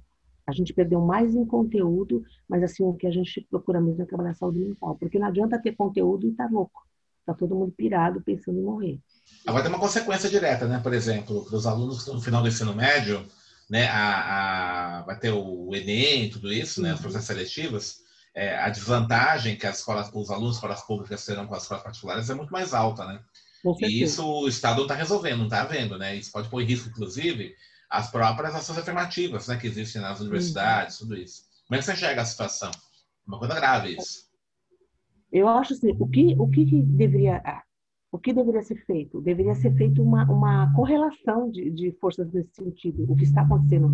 a 0.51 0.53
gente 0.53 0.73
perdeu 0.73 1.01
mais 1.01 1.33
em 1.33 1.45
conteúdo, 1.45 2.23
mas 2.47 2.61
assim, 2.61 2.83
o 2.83 2.93
que 2.93 3.07
a 3.07 3.11
gente 3.11 3.45
procura 3.49 3.79
mesmo 3.79 4.03
é 4.03 4.05
trabalhar 4.05 4.31
a 4.31 4.35
saúde 4.35 4.59
mental. 4.59 4.95
Porque 4.95 5.17
não 5.17 5.27
adianta 5.27 5.61
ter 5.61 5.75
conteúdo 5.75 6.27
e 6.27 6.31
estar 6.31 6.47
tá 6.47 6.51
louco. 6.51 6.85
Está 7.19 7.33
todo 7.33 7.55
mundo 7.55 7.71
pirado, 7.71 8.21
pensando 8.21 8.59
em 8.59 8.63
morrer. 8.63 8.99
Agora 9.47 9.63
tem 9.63 9.71
uma 9.71 9.79
consequência 9.79 10.29
direta, 10.29 10.67
né? 10.67 10.79
Por 10.79 10.93
exemplo, 10.93 11.45
para 11.45 11.55
os 11.55 11.65
alunos 11.65 12.05
no 12.07 12.21
final 12.21 12.41
do 12.41 12.47
ensino 12.47 12.73
médio, 12.75 13.25
né, 13.69 13.87
a, 13.87 14.99
a, 14.99 15.01
vai 15.03 15.17
ter 15.17 15.31
o 15.31 15.73
Enem, 15.73 16.29
tudo 16.29 16.51
isso, 16.51 16.81
né, 16.81 16.93
os 16.93 16.99
processos 16.99 17.27
seletivos, 17.27 17.99
é, 18.35 18.57
a 18.57 18.69
desvantagem 18.69 19.55
que 19.55 19.65
as 19.65 19.79
escolas, 19.79 20.11
os 20.13 20.29
alunos 20.29 20.51
de 20.51 20.55
escolas 20.57 20.81
públicas 20.81 21.25
terão 21.25 21.47
com 21.47 21.55
as 21.55 21.63
escolas 21.63 21.83
particulares 21.83 22.29
é 22.29 22.33
muito 22.33 22.51
mais 22.51 22.73
alta, 22.73 23.05
né? 23.05 23.21
E 23.79 24.01
isso 24.01 24.25
o 24.25 24.47
Estado 24.47 24.77
não 24.77 24.83
está 24.83 24.95
resolvendo, 24.95 25.37
não 25.37 25.45
está 25.45 25.63
vendo, 25.63 25.97
né? 25.97 26.15
Isso 26.15 26.31
pode 26.31 26.49
pôr 26.49 26.61
em 26.61 26.65
risco, 26.65 26.89
inclusive, 26.89 27.55
as 27.91 28.09
próprias 28.09 28.55
ações 28.55 28.79
afirmativas, 28.79 29.47
né, 29.49 29.57
que 29.57 29.67
existem 29.67 30.01
nas 30.01 30.21
universidades, 30.21 30.99
uhum. 30.99 31.07
tudo 31.07 31.19
isso. 31.19 31.43
Como 31.67 31.75
é 31.75 31.79
que 31.79 31.85
você 31.85 31.93
enxerga 31.93 32.21
a 32.21 32.25
situação? 32.25 32.71
Uma 33.27 33.37
coisa 33.37 33.53
grave 33.53 33.97
isso. 33.97 34.31
Eu 35.31 35.47
acho 35.47 35.73
assim, 35.73 35.95
o 35.99 36.07
que, 36.07 36.35
o 36.39 36.49
que 36.49 36.65
deveria 36.83 37.41
o 38.11 38.19
que 38.19 38.33
deveria 38.33 38.61
ser 38.61 38.75
feito? 38.85 39.21
Deveria 39.21 39.55
ser 39.55 39.73
feita 39.75 40.01
uma, 40.01 40.29
uma 40.29 40.73
correlação 40.73 41.49
de, 41.49 41.69
de 41.69 41.93
forças 41.93 42.29
nesse 42.33 42.53
sentido, 42.53 43.09
o 43.09 43.15
que 43.15 43.23
está 43.23 43.41
acontecendo, 43.41 43.89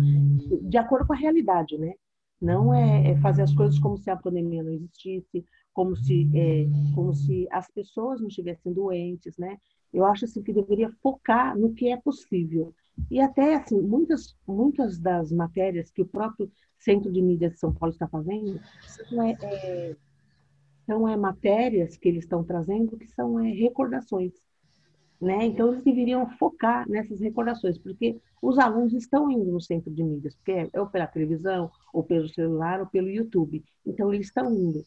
de 0.68 0.76
acordo 0.76 1.06
com 1.06 1.12
a 1.12 1.16
realidade, 1.16 1.78
né? 1.78 1.94
Não 2.40 2.74
é, 2.74 3.12
é 3.12 3.20
fazer 3.20 3.42
as 3.42 3.54
coisas 3.54 3.78
como 3.78 3.96
se 3.96 4.10
a 4.10 4.16
pandemia 4.16 4.62
não 4.62 4.72
existisse, 4.72 5.44
como 5.72 5.96
se, 5.96 6.28
é, 6.34 6.66
como 6.96 7.14
se 7.14 7.46
as 7.52 7.70
pessoas 7.70 8.20
não 8.20 8.26
estivessem 8.26 8.72
doentes, 8.72 9.36
né? 9.38 9.56
Eu 9.92 10.04
acho 10.04 10.24
assim, 10.24 10.42
que 10.42 10.52
deveria 10.52 10.90
focar 11.00 11.56
no 11.56 11.72
que 11.72 11.88
é 11.88 11.96
possível. 11.96 12.74
E 13.10 13.20
até, 13.20 13.54
assim, 13.54 13.80
muitas, 13.80 14.36
muitas 14.46 14.98
das 14.98 15.32
matérias 15.32 15.90
que 15.90 16.02
o 16.02 16.06
próprio 16.06 16.50
Centro 16.78 17.10
de 17.10 17.22
Mídias 17.22 17.52
de 17.52 17.58
São 17.58 17.72
Paulo 17.72 17.92
está 17.92 18.06
fazendo 18.06 18.60
são 18.86 19.22
é, 19.22 19.36
é 19.42 19.96
são 20.88 21.06
é, 21.06 21.16
matérias 21.18 21.98
que 21.98 22.08
eles 22.08 22.24
estão 22.24 22.42
trazendo 22.42 22.96
que 22.96 23.06
são 23.08 23.38
é, 23.38 23.50
recordações. 23.50 24.32
Né? 25.20 25.44
Então, 25.44 25.72
eles 25.72 25.84
deveriam 25.84 26.26
focar 26.38 26.88
nessas 26.88 27.20
recordações, 27.20 27.76
porque 27.76 28.18
os 28.40 28.58
alunos 28.58 28.94
estão 28.94 29.30
indo 29.30 29.50
no 29.50 29.60
centro 29.60 29.92
de 29.92 30.02
mídias, 30.02 30.34
porque 30.36 30.52
é 30.72 30.80
ou 30.80 30.86
pela 30.86 31.06
televisão, 31.06 31.70
ou 31.92 32.02
pelo 32.04 32.28
celular, 32.28 32.80
ou 32.80 32.86
pelo 32.86 33.10
YouTube. 33.10 33.62
Então, 33.84 34.14
eles 34.14 34.28
estão 34.28 34.50
indo. 34.50 34.82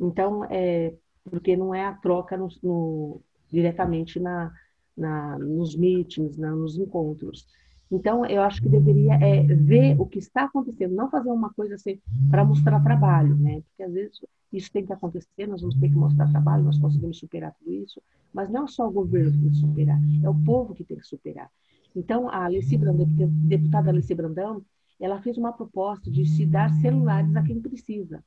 Então, 0.00 0.44
é, 0.44 0.94
porque 1.24 1.56
não 1.56 1.74
é 1.74 1.84
a 1.84 1.94
troca 1.94 2.36
no, 2.36 2.48
no, 2.62 3.20
diretamente 3.50 4.18
na, 4.18 4.52
na, 4.96 5.38
nos 5.38 5.76
meetings, 5.76 6.36
na, 6.36 6.50
nos 6.50 6.76
encontros. 6.76 7.46
Então, 7.90 8.24
eu 8.24 8.40
acho 8.40 8.62
que 8.62 8.68
deveria 8.68 9.14
é, 9.14 9.42
ver 9.42 10.00
o 10.00 10.06
que 10.06 10.18
está 10.18 10.44
acontecendo, 10.44 10.94
não 10.94 11.10
fazer 11.10 11.30
uma 11.30 11.52
coisa 11.52 11.74
assim 11.74 12.00
para 12.30 12.44
mostrar 12.44 12.80
trabalho, 12.80 13.36
né? 13.36 13.62
Porque 13.68 13.82
às 13.82 13.92
vezes 13.92 14.20
isso 14.50 14.72
tem 14.72 14.84
que 14.84 14.92
acontecer, 14.92 15.46
nós 15.46 15.60
vamos 15.60 15.76
ter 15.76 15.90
que 15.90 15.94
mostrar 15.94 16.30
trabalho, 16.30 16.64
nós 16.64 16.78
conseguimos 16.78 17.18
superar 17.18 17.54
tudo 17.58 17.72
isso, 17.72 18.00
mas 18.32 18.50
não 18.50 18.66
só 18.66 18.88
o 18.88 18.90
governo 18.90 19.32
que 19.32 19.38
tem 19.38 19.50
que 19.50 19.56
superar, 19.56 20.00
é 20.22 20.28
o 20.28 20.34
povo 20.34 20.74
que 20.74 20.84
tem 20.84 20.96
que 20.96 21.06
superar. 21.06 21.50
Então, 21.94 22.30
a 22.30 22.44
Alice 22.46 22.74
Brandão, 22.76 23.06
deputada 23.44 23.90
Alice 23.90 24.14
Brandão, 24.14 24.62
ela 24.98 25.20
fez 25.20 25.36
uma 25.36 25.52
proposta 25.52 26.10
de 26.10 26.24
se 26.24 26.46
dar 26.46 26.70
celulares 26.80 27.34
a 27.36 27.42
quem 27.42 27.60
precisa. 27.60 28.24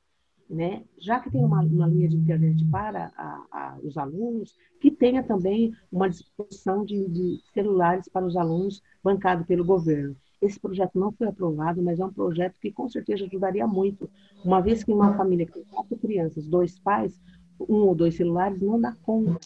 Né? 0.48 0.84
Já 0.98 1.18
que 1.18 1.30
tem 1.30 1.44
uma, 1.44 1.60
uma 1.60 1.88
linha 1.88 2.08
de 2.08 2.16
internet 2.16 2.64
para 2.66 3.12
a, 3.16 3.46
a, 3.50 3.78
os 3.82 3.98
alunos, 3.98 4.54
que 4.80 4.92
tenha 4.92 5.22
também 5.22 5.74
uma 5.90 6.08
disposição 6.08 6.84
de, 6.84 7.08
de 7.08 7.40
celulares 7.52 8.08
para 8.08 8.24
os 8.24 8.36
alunos 8.36 8.80
bancado 9.02 9.44
pelo 9.44 9.64
governo. 9.64 10.14
Esse 10.40 10.60
projeto 10.60 10.98
não 10.98 11.10
foi 11.10 11.26
aprovado, 11.26 11.82
mas 11.82 11.98
é 11.98 12.04
um 12.04 12.12
projeto 12.12 12.60
que 12.60 12.70
com 12.70 12.88
certeza 12.88 13.24
ajudaria 13.24 13.66
muito, 13.66 14.08
uma 14.44 14.60
vez 14.60 14.84
que 14.84 14.92
uma 14.92 15.16
família 15.16 15.46
com 15.46 15.64
quatro 15.64 15.96
crianças, 15.96 16.46
dois 16.46 16.78
pais, 16.78 17.20
um 17.60 17.76
ou 17.76 17.94
dois 17.94 18.14
celulares, 18.14 18.60
não 18.60 18.80
dá 18.80 18.94
conta. 19.02 19.40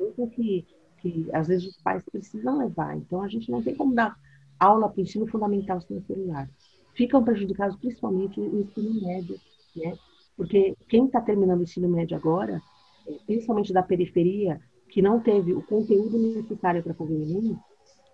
Então, 0.00 0.28
que, 0.28 0.66
que 0.98 1.28
às 1.32 1.46
vezes 1.46 1.68
os 1.68 1.76
pais 1.82 2.02
precisam 2.10 2.58
levar. 2.58 2.96
Então, 2.96 3.22
a 3.22 3.28
gente 3.28 3.50
não 3.50 3.62
tem 3.62 3.74
como 3.74 3.94
dar 3.94 4.16
aula 4.58 4.88
para 4.88 4.98
o 4.98 5.02
ensino 5.02 5.26
fundamental 5.26 5.80
sem 5.80 6.00
celular. 6.02 6.48
Ficam 6.94 7.22
prejudicados 7.22 7.76
principalmente 7.76 8.40
o 8.40 8.60
ensino 8.60 9.00
médio, 9.00 9.38
né? 9.76 9.94
Porque 10.40 10.74
quem 10.88 11.04
está 11.04 11.20
terminando 11.20 11.60
o 11.60 11.64
ensino 11.64 11.86
médio 11.86 12.16
agora, 12.16 12.62
é, 13.06 13.12
principalmente 13.26 13.74
da 13.74 13.82
periferia, 13.82 14.58
que 14.88 15.02
não 15.02 15.20
teve 15.20 15.52
o 15.52 15.60
conteúdo 15.60 16.16
necessário 16.16 16.82
para 16.82 16.94
fazer 16.94 17.12
o 17.12 17.58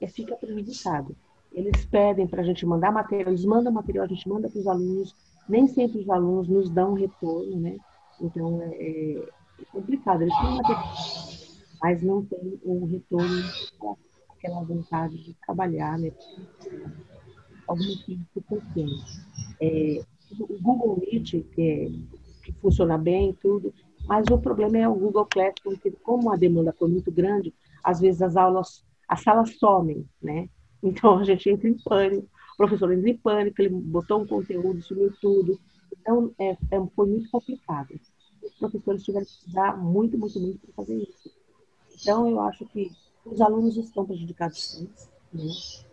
é, 0.00 0.08
fica 0.08 0.34
prejudicado. 0.34 1.14
Eles 1.52 1.84
pedem 1.84 2.26
para 2.26 2.42
a 2.42 2.44
gente 2.44 2.66
mandar 2.66 2.90
material, 2.90 3.28
eles 3.28 3.44
mandam 3.44 3.72
material, 3.72 4.06
a 4.06 4.08
gente 4.08 4.28
manda 4.28 4.50
para 4.50 4.58
os 4.58 4.66
alunos, 4.66 5.14
nem 5.48 5.68
sempre 5.68 6.00
os 6.00 6.10
alunos 6.10 6.48
nos 6.48 6.68
dão 6.68 6.94
retorno, 6.94 7.60
né? 7.60 7.76
Então, 8.20 8.60
é, 8.60 9.22
é 9.60 9.64
complicado. 9.70 10.22
Eles 10.22 10.36
têm 10.36 10.48
uma 10.48 10.62
mas 11.80 12.02
não 12.02 12.24
tem 12.24 12.58
um 12.64 12.86
retorno 12.86 13.44
aquela 14.30 14.64
vontade 14.64 15.16
de 15.22 15.32
trabalhar, 15.46 15.96
né? 15.96 16.10
Algum 17.68 17.96
tempo 18.04 18.42
pequeno. 18.48 18.98
É, 19.60 20.04
o 20.40 20.60
Google 20.60 21.00
Meet, 21.00 21.44
que, 21.54 21.62
é, 21.62 22.15
que 22.52 22.60
funciona 22.60 22.96
bem 22.96 23.32
tudo, 23.40 23.72
mas 24.06 24.26
o 24.30 24.38
problema 24.38 24.78
é 24.78 24.88
o 24.88 24.94
Google 24.94 25.26
Classroom, 25.26 25.76
que 25.76 25.90
como 25.90 26.32
a 26.32 26.36
demanda 26.36 26.72
foi 26.72 26.88
muito 26.88 27.10
grande, 27.10 27.52
às 27.82 28.00
vezes 28.00 28.22
as 28.22 28.36
aulas, 28.36 28.84
as 29.08 29.22
salas 29.22 29.56
somem, 29.58 30.08
né? 30.22 30.48
Então 30.82 31.18
a 31.18 31.24
gente 31.24 31.50
entra 31.50 31.68
em 31.68 31.76
pânico, 31.82 32.28
o 32.54 32.56
professor 32.56 32.92
entra 32.92 33.10
em 33.10 33.16
pânico, 33.16 33.60
ele 33.60 33.70
botou 33.70 34.22
um 34.22 34.26
conteúdo, 34.26 34.80
sumiu 34.82 35.12
tudo. 35.20 35.58
Então 36.00 36.32
é, 36.38 36.50
é, 36.70 36.86
foi 36.94 37.06
muito 37.06 37.30
complicado. 37.30 37.98
Os 38.42 38.54
professores 38.54 39.02
tiveram 39.02 39.24
que 39.24 39.32
estudar 39.32 39.76
muito, 39.76 40.16
muito, 40.16 40.38
muito 40.38 40.58
para 40.60 40.74
fazer 40.74 40.96
isso. 40.96 41.30
Então 42.00 42.30
eu 42.30 42.40
acho 42.40 42.64
que 42.66 42.92
os 43.24 43.40
alunos 43.40 43.76
estão 43.76 44.06
prejudicados 44.06 44.62
sim, 44.62 44.88
né? 45.32 45.44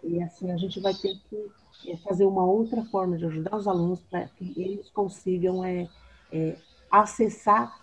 e 0.04 0.22
assim 0.22 0.52
a 0.52 0.58
gente 0.58 0.80
vai 0.80 0.94
ter 0.94 1.16
que 1.30 1.92
é, 1.92 1.98
fazer 1.98 2.26
uma 2.26 2.46
outra 2.46 2.84
forma 2.86 3.18
de 3.18 3.26
ajudar 3.26 3.56
os 3.56 3.68
alunos 3.68 4.02
para 4.02 4.28
que 4.28 4.54
eles 4.56 4.90
consigam 4.92 5.64
é, 5.64 5.90
é, 6.34 6.58
acessar 6.92 7.74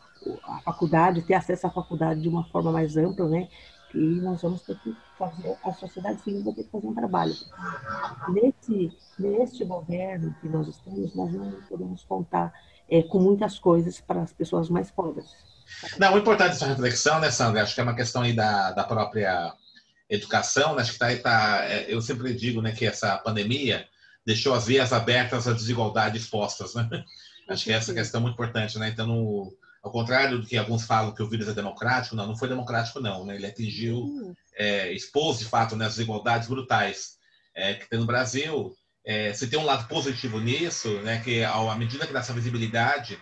a 0.45 0.61
faculdade, 0.61 1.23
ter 1.23 1.35
acesso 1.35 1.67
à 1.67 1.71
faculdade 1.71 2.21
de 2.21 2.29
uma 2.29 2.45
forma 2.45 2.71
mais 2.71 2.97
ampla, 2.97 3.29
né? 3.29 3.49
E 3.95 3.99
nós 3.99 4.43
vamos 4.43 4.63
ter 4.63 4.79
que 4.81 4.95
fazer, 5.19 5.57
a 5.65 5.73
sociedade 5.73 6.21
civil 6.23 6.45
vai 6.45 6.55
ter 6.55 6.65
que 6.65 6.71
fazer 6.71 6.87
um 6.87 6.95
trabalho. 6.95 7.35
Nesse, 8.29 8.93
neste 9.19 9.65
governo 9.65 10.35
que 10.41 10.49
nós 10.49 10.69
estamos, 10.69 11.15
nós 11.15 11.33
não 11.33 11.51
podemos 11.69 12.05
contar 12.05 12.53
é, 12.89 13.03
com 13.03 13.19
muitas 13.19 13.59
coisas 13.59 14.01
para 14.01 14.23
as 14.23 14.33
pessoas 14.33 14.69
mais 14.69 14.91
pobres. 14.91 15.27
Não, 15.99 16.15
o 16.15 16.19
importante 16.19 16.51
dessa 16.51 16.67
reflexão, 16.67 17.21
né, 17.21 17.31
Sandra? 17.31 17.63
Acho 17.63 17.75
que 17.75 17.81
é 17.81 17.85
uma 17.85 17.95
questão 17.95 18.23
aí 18.23 18.33
da, 18.33 18.73
da 18.73 18.85
própria 18.85 19.55
educação, 20.09 20.75
né? 20.75 20.83
Acho 20.83 20.93
que 20.93 20.99
tá, 20.99 21.17
tá, 21.17 21.65
é, 21.65 21.87
eu 21.93 22.01
sempre 22.01 22.35
digo 22.35 22.61
né, 22.61 22.73
que 22.73 22.87
essa 22.87 23.17
pandemia 23.19 23.87
deixou 24.27 24.55
as 24.55 24.67
vias 24.67 24.93
abertas 24.93 25.49
à 25.49 25.53
desigualdade 25.53 26.19
expostas, 26.19 26.75
né? 26.75 27.05
Acho 27.51 27.65
que 27.65 27.73
essa 27.73 27.93
questão 27.93 28.21
é 28.21 28.23
muito 28.23 28.35
importante, 28.35 28.79
né? 28.79 28.89
Então, 28.89 29.07
no, 29.07 29.53
ao 29.83 29.91
contrário 29.91 30.39
do 30.39 30.47
que 30.47 30.57
alguns 30.57 30.85
falam 30.85 31.13
que 31.13 31.23
o 31.23 31.29
vírus 31.29 31.49
é 31.49 31.53
democrático, 31.53 32.15
não, 32.15 32.27
não 32.27 32.37
foi 32.37 32.49
democrático, 32.49 33.01
não. 33.01 33.25
Né? 33.25 33.37
Ele 33.37 33.47
atingiu, 33.47 34.35
é, 34.57 34.93
expôs 34.93 35.39
de 35.39 35.45
fato 35.45 35.75
né, 35.75 35.87
as 35.87 35.97
desigualdades 35.97 36.49
brutais 36.49 37.19
é, 37.55 37.75
que 37.75 37.89
tem 37.89 37.99
no 37.99 38.07
Brasil. 38.07 38.75
É, 39.05 39.33
se 39.33 39.49
tem 39.49 39.59
um 39.59 39.65
lado 39.65 39.89
positivo 39.89 40.39
nisso, 40.39 41.01
né, 41.01 41.21
que 41.25 41.43
à 41.43 41.75
medida 41.75 42.07
que 42.07 42.13
dessa 42.13 42.35
visibilidade 42.35 43.19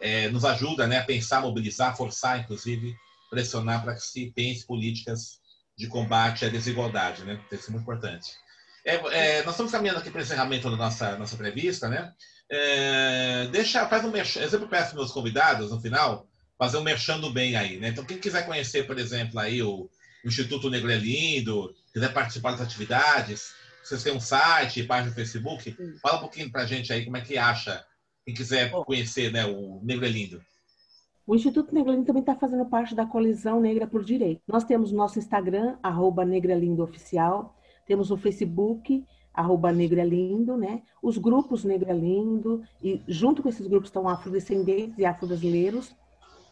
é, 0.00 0.28
nos 0.28 0.44
ajuda 0.44 0.86
né, 0.86 0.98
a 0.98 1.04
pensar, 1.04 1.40
mobilizar, 1.40 1.96
forçar, 1.96 2.40
inclusive, 2.40 2.94
pressionar 3.30 3.82
para 3.82 3.94
que 3.94 4.02
se 4.02 4.32
pense 4.32 4.66
políticas 4.66 5.38
de 5.78 5.86
combate 5.86 6.44
à 6.44 6.48
desigualdade, 6.48 7.24
né? 7.24 7.40
Isso 7.50 7.68
é 7.68 7.70
muito 7.70 7.84
importante. 7.84 8.32
É, 8.84 8.94
é, 8.94 9.42
nós 9.44 9.54
estamos 9.54 9.72
caminhando 9.72 9.98
aqui 9.98 10.10
para 10.10 10.18
o 10.18 10.22
encerramento 10.22 10.70
da 10.70 10.76
nossa, 10.76 11.16
nossa 11.16 11.34
entrevista, 11.34 11.88
né? 11.88 12.12
É, 12.50 13.46
deixa, 13.52 13.86
faz 13.86 14.04
um 14.04 14.10
merchan, 14.10 14.40
eu 14.40 14.50
sempre 14.50 14.66
peço 14.66 14.96
meus 14.96 15.12
convidados 15.12 15.70
no 15.70 15.80
final 15.80 16.26
fazer 16.58 16.76
um 16.76 16.82
merchando 16.82 17.30
bem 17.32 17.56
aí, 17.56 17.78
né? 17.78 17.88
Então, 17.88 18.04
quem 18.04 18.18
quiser 18.18 18.44
conhecer, 18.44 18.86
por 18.86 18.98
exemplo, 18.98 19.38
aí 19.38 19.62
o, 19.62 19.88
Instituto 20.24 20.68
Negro 20.68 20.90
é 20.90 20.96
Lindo, 20.96 21.74
quiser 21.92 22.12
participar 22.12 22.50
das 22.50 22.60
atividades, 22.60 23.54
vocês 23.82 24.02
têm 24.02 24.14
um 24.14 24.20
site, 24.20 24.84
página 24.84 25.08
no 25.08 25.14
Facebook, 25.14 25.74
fala 26.02 26.18
um 26.18 26.20
pouquinho 26.20 26.50
para 26.50 26.62
a 26.62 26.66
gente 26.66 26.92
aí 26.92 27.04
como 27.04 27.16
é 27.16 27.22
que 27.22 27.38
acha, 27.38 27.82
quem 28.24 28.34
quiser 28.34 28.70
conhecer 28.84 29.32
né, 29.32 29.46
o 29.46 29.80
Negro 29.82 30.04
é 30.04 30.08
Lindo. 30.08 30.42
O 31.26 31.34
Instituto 31.34 31.74
Negro 31.74 31.92
é 31.92 31.94
Lindo 31.94 32.06
também 32.06 32.20
está 32.20 32.34
fazendo 32.34 32.66
parte 32.66 32.94
da 32.94 33.06
Colisão 33.06 33.60
Negra 33.60 33.86
por 33.86 34.04
Direito. 34.04 34.42
Nós 34.46 34.64
temos 34.64 34.92
nosso 34.92 35.18
Instagram, 35.18 35.78
arroba 35.82 36.24
Negra 36.24 36.54
Lindo 36.54 36.82
Oficial, 36.82 37.56
temos 37.86 38.10
o 38.10 38.16
Facebook, 38.16 39.04
arroba 39.32 39.72
Negro 39.72 40.00
é 40.00 40.04
Lindo, 40.04 40.56
né? 40.56 40.82
Os 41.02 41.18
grupos 41.18 41.64
Negro 41.64 41.90
é 41.90 41.94
Lindo, 41.94 42.62
e 42.82 43.00
junto 43.06 43.42
com 43.42 43.48
esses 43.48 43.66
grupos 43.66 43.88
estão 43.88 44.08
afrodescendentes 44.08 44.98
e 44.98 45.04
afrobrasileiros 45.04 45.94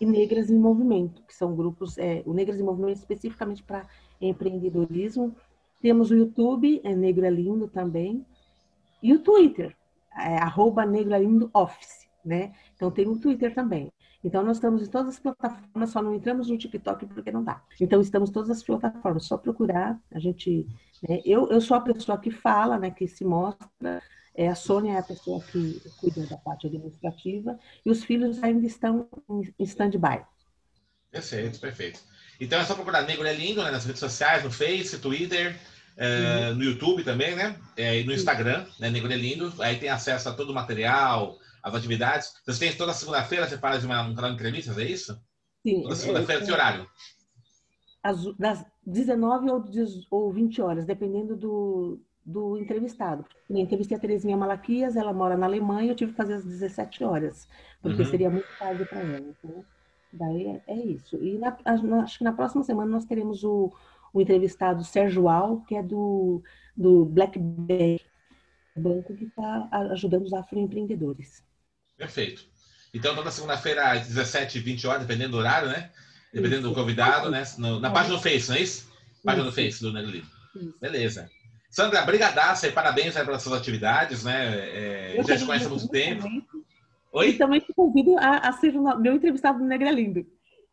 e 0.00 0.06
Negras 0.06 0.50
em 0.50 0.58
Movimento, 0.58 1.22
que 1.22 1.34
são 1.34 1.54
grupos, 1.54 1.98
é, 1.98 2.22
o 2.24 2.32
Negras 2.32 2.60
em 2.60 2.62
Movimento 2.62 2.98
especificamente 2.98 3.62
para 3.62 3.86
empreendedorismo. 4.20 5.34
Temos 5.80 6.10
o 6.10 6.14
YouTube, 6.14 6.80
é 6.84 6.94
Negro 6.94 7.24
é 7.24 7.30
Lindo 7.30 7.68
também, 7.68 8.24
e 9.02 9.12
o 9.12 9.20
Twitter, 9.20 9.76
é, 10.16 10.36
arroba 10.38 10.84
Negro 10.84 11.14
é 11.14 11.18
Lindo 11.18 11.50
Office, 11.52 12.08
né? 12.24 12.52
Então 12.74 12.90
tem 12.90 13.08
o 13.08 13.18
Twitter 13.18 13.54
também. 13.54 13.90
Então, 14.22 14.42
nós 14.42 14.56
estamos 14.56 14.82
em 14.82 14.90
todas 14.90 15.14
as 15.14 15.20
plataformas, 15.20 15.90
só 15.90 16.02
não 16.02 16.14
entramos 16.14 16.48
no 16.48 16.58
TikTok 16.58 17.06
porque 17.06 17.30
não 17.30 17.44
dá. 17.44 17.62
Então, 17.80 18.00
estamos 18.00 18.30
em 18.30 18.32
todas 18.32 18.50
as 18.50 18.62
plataformas, 18.62 19.24
só 19.24 19.36
procurar. 19.36 19.98
A 20.12 20.18
gente, 20.18 20.66
né, 21.08 21.20
eu, 21.24 21.48
eu 21.50 21.60
sou 21.60 21.76
a 21.76 21.80
pessoa 21.80 22.18
que 22.18 22.30
fala, 22.30 22.78
né, 22.78 22.90
que 22.90 23.06
se 23.06 23.24
mostra. 23.24 24.02
É, 24.34 24.48
a 24.48 24.54
Sônia 24.54 24.94
é 24.94 24.98
a 24.98 25.02
pessoa 25.02 25.40
que 25.40 25.80
cuida 25.98 26.24
da 26.26 26.36
parte 26.36 26.68
administrativa 26.68 27.58
e 27.84 27.90
os 27.90 28.04
filhos 28.04 28.40
ainda 28.40 28.64
estão 28.66 29.08
em, 29.28 29.52
em 29.58 29.64
stand-by. 29.64 30.24
Perfeito, 31.10 31.58
perfeito. 31.58 32.00
Então 32.40 32.60
é 32.60 32.64
só 32.64 32.74
procurar 32.74 33.02
Negro 33.02 33.26
é 33.26 33.32
Lindo 33.32 33.62
né, 33.62 33.70
nas 33.70 33.84
redes 33.84 33.98
sociais, 33.98 34.44
no 34.44 34.50
Face, 34.50 34.98
Twitter, 34.98 35.58
é, 35.96 36.52
no 36.52 36.62
YouTube 36.62 37.02
também, 37.02 37.34
né? 37.34 37.56
É, 37.76 38.00
e 38.00 38.04
no 38.04 38.12
Instagram, 38.12 38.64
né, 38.78 38.88
Negro 38.90 39.12
é 39.12 39.16
Lindo. 39.16 39.52
Aí 39.58 39.76
tem 39.76 39.88
acesso 39.88 40.28
a 40.28 40.32
todo 40.32 40.50
o 40.50 40.54
material, 40.54 41.36
as 41.62 41.74
atividades. 41.74 42.32
Vocês 42.44 42.58
têm 42.58 42.76
toda 42.76 42.92
segunda-feira, 42.92 43.48
você 43.48 43.58
faz 43.58 43.84
uma, 43.84 44.02
um 44.02 44.14
canal 44.14 44.30
de 44.30 44.36
entrevistas, 44.36 44.78
é 44.78 44.84
isso? 44.84 45.20
Sim. 45.66 45.82
Toda 45.82 45.94
segunda-feira, 45.94 46.44
que 46.44 46.52
horário? 46.52 46.86
As, 48.02 48.24
das 48.36 48.64
19 48.86 49.50
ou, 49.50 49.64
ou 50.10 50.32
20 50.32 50.62
horas, 50.62 50.86
dependendo 50.86 51.36
do, 51.36 52.00
do 52.24 52.58
entrevistado. 52.58 53.24
Eu 53.48 53.56
entrevistei 53.56 53.96
a 53.96 54.00
Terezinha 54.00 54.36
Malaquias, 54.36 54.96
ela 54.96 55.12
mora 55.12 55.36
na 55.36 55.46
Alemanha, 55.46 55.90
eu 55.90 55.96
tive 55.96 56.12
que 56.12 56.16
fazer 56.16 56.34
às 56.34 56.44
17 56.44 57.02
horas, 57.04 57.48
porque 57.80 58.02
uhum. 58.02 58.08
seria 58.08 58.30
muito 58.30 58.46
tarde 58.58 58.84
para 58.84 59.00
ela. 59.00 59.18
Então, 59.18 59.64
daí 60.12 60.46
é, 60.46 60.62
é 60.66 60.76
isso. 60.76 61.16
E 61.16 61.38
na, 61.38 61.56
acho 62.02 62.18
que 62.18 62.24
na 62.24 62.32
próxima 62.32 62.62
semana 62.62 62.90
nós 62.90 63.04
teremos 63.04 63.44
o, 63.44 63.72
o 64.12 64.20
entrevistado 64.20 64.84
Sérgio 64.84 65.28
Al, 65.28 65.62
que 65.62 65.74
é 65.74 65.82
do, 65.82 66.42
do 66.76 67.04
Black 67.04 67.38
Bay, 67.38 68.00
banco 68.76 69.14
que 69.14 69.24
está 69.24 69.68
ajudando 69.90 70.24
os 70.24 70.32
afroempreendedores. 70.32 71.42
Perfeito. 71.98 72.42
Então, 72.94 73.14
toda 73.14 73.30
segunda-feira, 73.30 73.92
às 73.92 74.06
17 74.06 74.60
20 74.60 74.86
horas, 74.86 75.02
dependendo 75.02 75.32
do 75.32 75.38
horário, 75.38 75.68
né? 75.68 75.90
Dependendo 76.32 76.62
isso. 76.62 76.70
do 76.70 76.74
convidado, 76.74 77.30
né? 77.30 77.42
No, 77.58 77.80
na 77.80 77.90
página 77.90 78.16
do 78.16 78.22
Face, 78.22 78.48
não 78.48 78.56
é 78.56 78.60
isso? 78.60 78.88
Página 79.24 79.44
isso. 79.44 79.50
do 79.50 79.54
Face 79.54 79.82
do 79.82 79.92
Negro 79.92 80.22
Beleza. 80.80 81.28
Sandra, 81.70 82.02
brigadaça 82.02 82.66
e 82.66 82.72
parabéns 82.72 83.16
aí 83.16 83.24
pelas 83.24 83.42
suas 83.42 83.60
atividades, 83.60 84.24
né? 84.24 85.16
É, 85.16 85.22
já 85.26 85.36
te 85.36 85.44
conhece 85.44 85.66
há 85.66 85.68
muito 85.68 85.88
tempo. 85.88 86.26
Oi? 87.12 87.30
E 87.30 87.38
também 87.38 87.60
te 87.60 87.72
convido 87.74 88.16
a, 88.18 88.38
a 88.38 88.52
ser 88.52 88.72
meu 88.72 89.14
entrevistado 89.14 89.58
no 89.58 89.66
Negra 89.66 89.90
Lindo. 89.90 90.24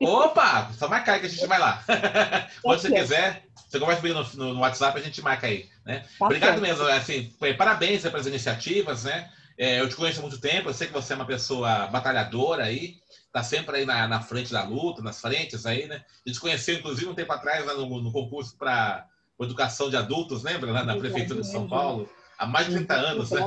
Opa! 0.01 0.71
Só 0.73 0.87
marcar 0.87 1.19
que 1.19 1.25
a 1.25 1.29
gente 1.29 1.45
vai 1.47 1.59
lá. 1.59 1.83
Quando 2.61 2.79
você 2.79 2.91
quiser, 2.91 3.45
você 3.67 3.79
conversa 3.79 4.01
comigo 4.01 4.23
no, 4.35 4.53
no, 4.53 4.59
WhatsApp, 4.61 4.97
a 4.97 5.01
gente 5.01 5.21
marca 5.21 5.47
aí, 5.47 5.69
né? 5.85 6.05
Tá 6.17 6.25
Obrigado 6.25 6.61
mesmo, 6.61 6.83
assim, 6.87 7.33
parabéns 7.57 8.01
pelas 8.03 8.27
iniciativas, 8.27 9.03
né? 9.03 9.29
É, 9.57 9.79
eu 9.79 9.87
te 9.87 9.95
conheço 9.95 10.19
há 10.19 10.21
muito 10.21 10.39
tempo, 10.39 10.69
eu 10.69 10.73
sei 10.73 10.87
que 10.87 10.93
você 10.93 11.13
é 11.13 11.15
uma 11.15 11.25
pessoa 11.25 11.87
batalhadora 11.87 12.65
aí, 12.65 12.97
tá 13.31 13.41
sempre 13.41 13.77
aí 13.77 13.85
na, 13.85 14.07
na 14.07 14.21
frente 14.21 14.51
da 14.51 14.63
luta, 14.63 15.01
nas 15.01 15.21
frentes 15.21 15.65
aí, 15.65 15.87
né? 15.87 16.03
A 16.25 16.29
gente 16.29 16.41
conheceu, 16.41 16.75
inclusive, 16.75 17.09
um 17.09 17.15
tempo 17.15 17.31
atrás, 17.31 17.65
no, 17.65 18.01
no 18.01 18.11
concurso 18.11 18.57
para 18.57 19.07
educação 19.39 19.89
de 19.89 19.97
adultos, 19.97 20.43
lembra? 20.43 20.71
Lá 20.71 20.83
na 20.83 20.97
Prefeitura 20.97 21.41
de 21.41 21.47
São 21.47 21.67
Paulo. 21.67 22.09
Há 22.37 22.45
mais 22.45 22.67
de 22.67 22.73
30 22.75 22.93
anos, 22.93 23.31
né? 23.31 23.41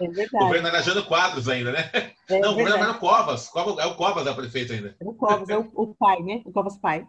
É 0.00 0.08
verdade. 0.08 0.30
O 0.34 0.46
governo 0.46 0.68
era 0.68 0.82
Jano 0.82 1.04
Quadros 1.04 1.48
ainda, 1.48 1.72
né? 1.72 1.90
É 2.28 2.40
Não, 2.40 2.52
o 2.52 2.56
governo 2.56 2.82
era 2.82 2.92
o 2.92 2.98
Covas. 2.98 3.50
É 3.54 3.86
o 3.86 3.94
Covas 3.94 4.26
é 4.26 4.30
o 4.30 4.34
prefeito 4.34 4.72
ainda. 4.72 4.96
É 5.00 5.04
o 5.04 5.14
Covas, 5.14 5.48
é 5.48 5.56
o, 5.56 5.70
o 5.74 5.94
pai, 5.94 6.20
né? 6.20 6.42
O 6.44 6.52
Covas 6.52 6.76
pai. 6.78 7.06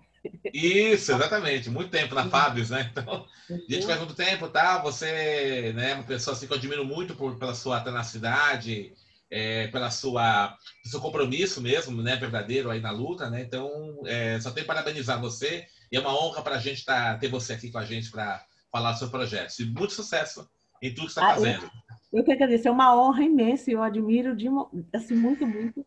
Isso, 0.53 1.11
exatamente. 1.11 1.69
Muito 1.69 1.89
tempo 1.89 2.15
na 2.15 2.29
Fábios, 2.29 2.69
né? 2.69 2.89
Então, 2.91 3.25
a 3.49 3.73
gente 3.73 3.85
faz 3.85 3.99
muito 3.99 4.15
tempo, 4.15 4.47
tá? 4.47 4.77
Você 4.79 5.73
né, 5.75 5.91
é 5.91 5.95
uma 5.95 6.03
pessoa 6.03 6.35
assim, 6.35 6.47
que 6.47 6.53
eu 6.53 6.57
admiro 6.57 6.85
muito 6.85 7.15
por, 7.15 7.37
pela 7.37 7.53
sua 7.53 7.81
tenacidade, 7.81 8.93
é, 9.29 9.67
pela 9.67 9.89
sua 9.89 10.55
seu 10.85 11.01
compromisso 11.01 11.59
mesmo, 11.59 12.01
né? 12.01 12.15
Verdadeiro 12.15 12.69
aí 12.69 12.79
na 12.79 12.91
luta, 12.91 13.29
né? 13.29 13.41
Então, 13.41 14.01
é, 14.05 14.39
só 14.39 14.51
tenho 14.51 14.63
que 14.63 14.67
parabenizar 14.67 15.19
você 15.19 15.65
e 15.91 15.97
é 15.97 15.99
uma 15.99 16.15
honra 16.17 16.41
para 16.41 16.55
a 16.55 16.59
gente 16.59 16.85
tá, 16.85 17.17
ter 17.17 17.27
você 17.27 17.53
aqui 17.53 17.71
com 17.71 17.79
a 17.79 17.85
gente 17.85 18.09
para 18.09 18.43
falar 18.71 18.93
do 18.93 18.99
seu 18.99 19.09
projeto. 19.09 19.59
E 19.59 19.65
muito 19.65 19.93
sucesso 19.93 20.47
em 20.83 20.93
tudo 20.93 21.05
que 21.05 21.11
está 21.11 21.31
ah, 21.31 21.35
fazendo. 21.35 21.71
Eu, 22.11 22.23
quero 22.23 22.47
dizer, 22.47 22.67
é 22.67 22.71
uma 22.71 22.95
honra 22.95 23.23
imensa 23.23 23.71
eu 23.71 23.81
admiro 23.81 24.35
de, 24.35 24.47
assim, 24.91 25.15
muito, 25.15 25.47
muito 25.47 25.85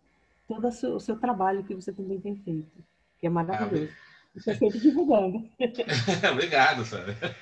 todo 0.49 0.67
o 0.67 0.73
seu, 0.73 0.95
o 0.95 1.01
seu 1.01 1.17
trabalho 1.17 1.63
que 1.63 1.75
você 1.75 1.93
também 1.93 2.19
tem 2.19 2.35
feito, 2.37 2.85
que 3.21 3.27
é 3.27 3.31
maravilhoso. 3.31 3.91
Ah, 3.93 4.17
você 4.35 4.55
sempre 4.55 4.79
divulgando. 4.81 5.49
Obrigado, 6.33 6.85
Sandra. 6.85 7.37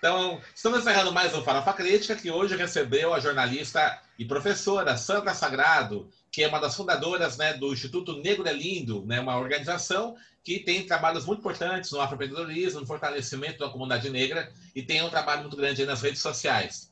Então, 0.00 0.40
estamos 0.54 0.80
encerrando 0.80 1.12
mais 1.12 1.34
um 1.34 1.42
Farofa 1.42 1.74
Crítica, 1.74 2.16
que 2.16 2.30
hoje 2.30 2.56
recebeu 2.56 3.12
a 3.12 3.20
jornalista 3.20 4.00
e 4.18 4.24
professora 4.24 4.96
Sandra 4.96 5.34
Sagrado, 5.34 6.08
que 6.32 6.42
é 6.42 6.48
uma 6.48 6.58
das 6.58 6.74
fundadoras 6.74 7.36
né, 7.36 7.52
do 7.52 7.70
Instituto 7.70 8.16
Negro 8.16 8.48
é 8.48 8.52
Lindo, 8.54 9.04
né, 9.04 9.20
uma 9.20 9.36
organização 9.36 10.16
que 10.42 10.58
tem 10.58 10.86
trabalhos 10.86 11.26
muito 11.26 11.40
importantes 11.40 11.92
no 11.92 12.00
afroempreendedorismo, 12.00 12.80
no 12.80 12.86
fortalecimento 12.86 13.58
da 13.58 13.68
comunidade 13.68 14.08
negra 14.08 14.50
e 14.74 14.82
tem 14.82 15.02
um 15.02 15.10
trabalho 15.10 15.42
muito 15.42 15.56
grande 15.58 15.84
nas 15.84 16.00
redes 16.00 16.22
sociais. 16.22 16.90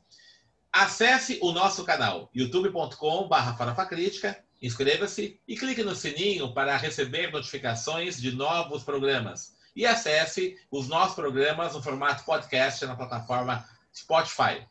Acesse 0.70 1.38
o 1.40 1.50
nosso 1.50 1.84
canal 1.84 2.28
youtube.com.br 2.34 3.56
farofacrítica, 3.56 4.38
inscreva-se 4.60 5.40
e 5.48 5.56
clique 5.56 5.82
no 5.82 5.96
sininho 5.96 6.52
para 6.52 6.76
receber 6.76 7.32
notificações 7.32 8.20
de 8.20 8.32
novos 8.32 8.84
programas. 8.84 9.56
E 9.78 9.86
acesse 9.86 10.58
os 10.72 10.88
nossos 10.88 11.14
programas 11.14 11.72
no 11.72 11.80
formato 11.80 12.24
podcast 12.24 12.84
na 12.84 12.96
plataforma 12.96 13.64
Spotify. 13.94 14.66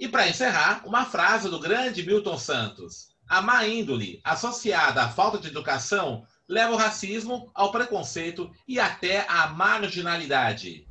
E 0.00 0.08
para 0.08 0.26
encerrar, 0.26 0.80
uma 0.86 1.04
frase 1.04 1.50
do 1.50 1.60
grande 1.60 2.02
Milton 2.02 2.38
Santos. 2.38 3.08
A 3.28 3.42
má 3.42 3.66
índole, 3.66 4.22
associada 4.24 5.02
à 5.02 5.10
falta 5.10 5.36
de 5.36 5.48
educação, 5.48 6.26
leva 6.48 6.72
o 6.72 6.76
racismo 6.76 7.50
ao 7.54 7.70
preconceito 7.70 8.50
e 8.66 8.80
até 8.80 9.26
à 9.28 9.48
marginalidade. 9.48 10.88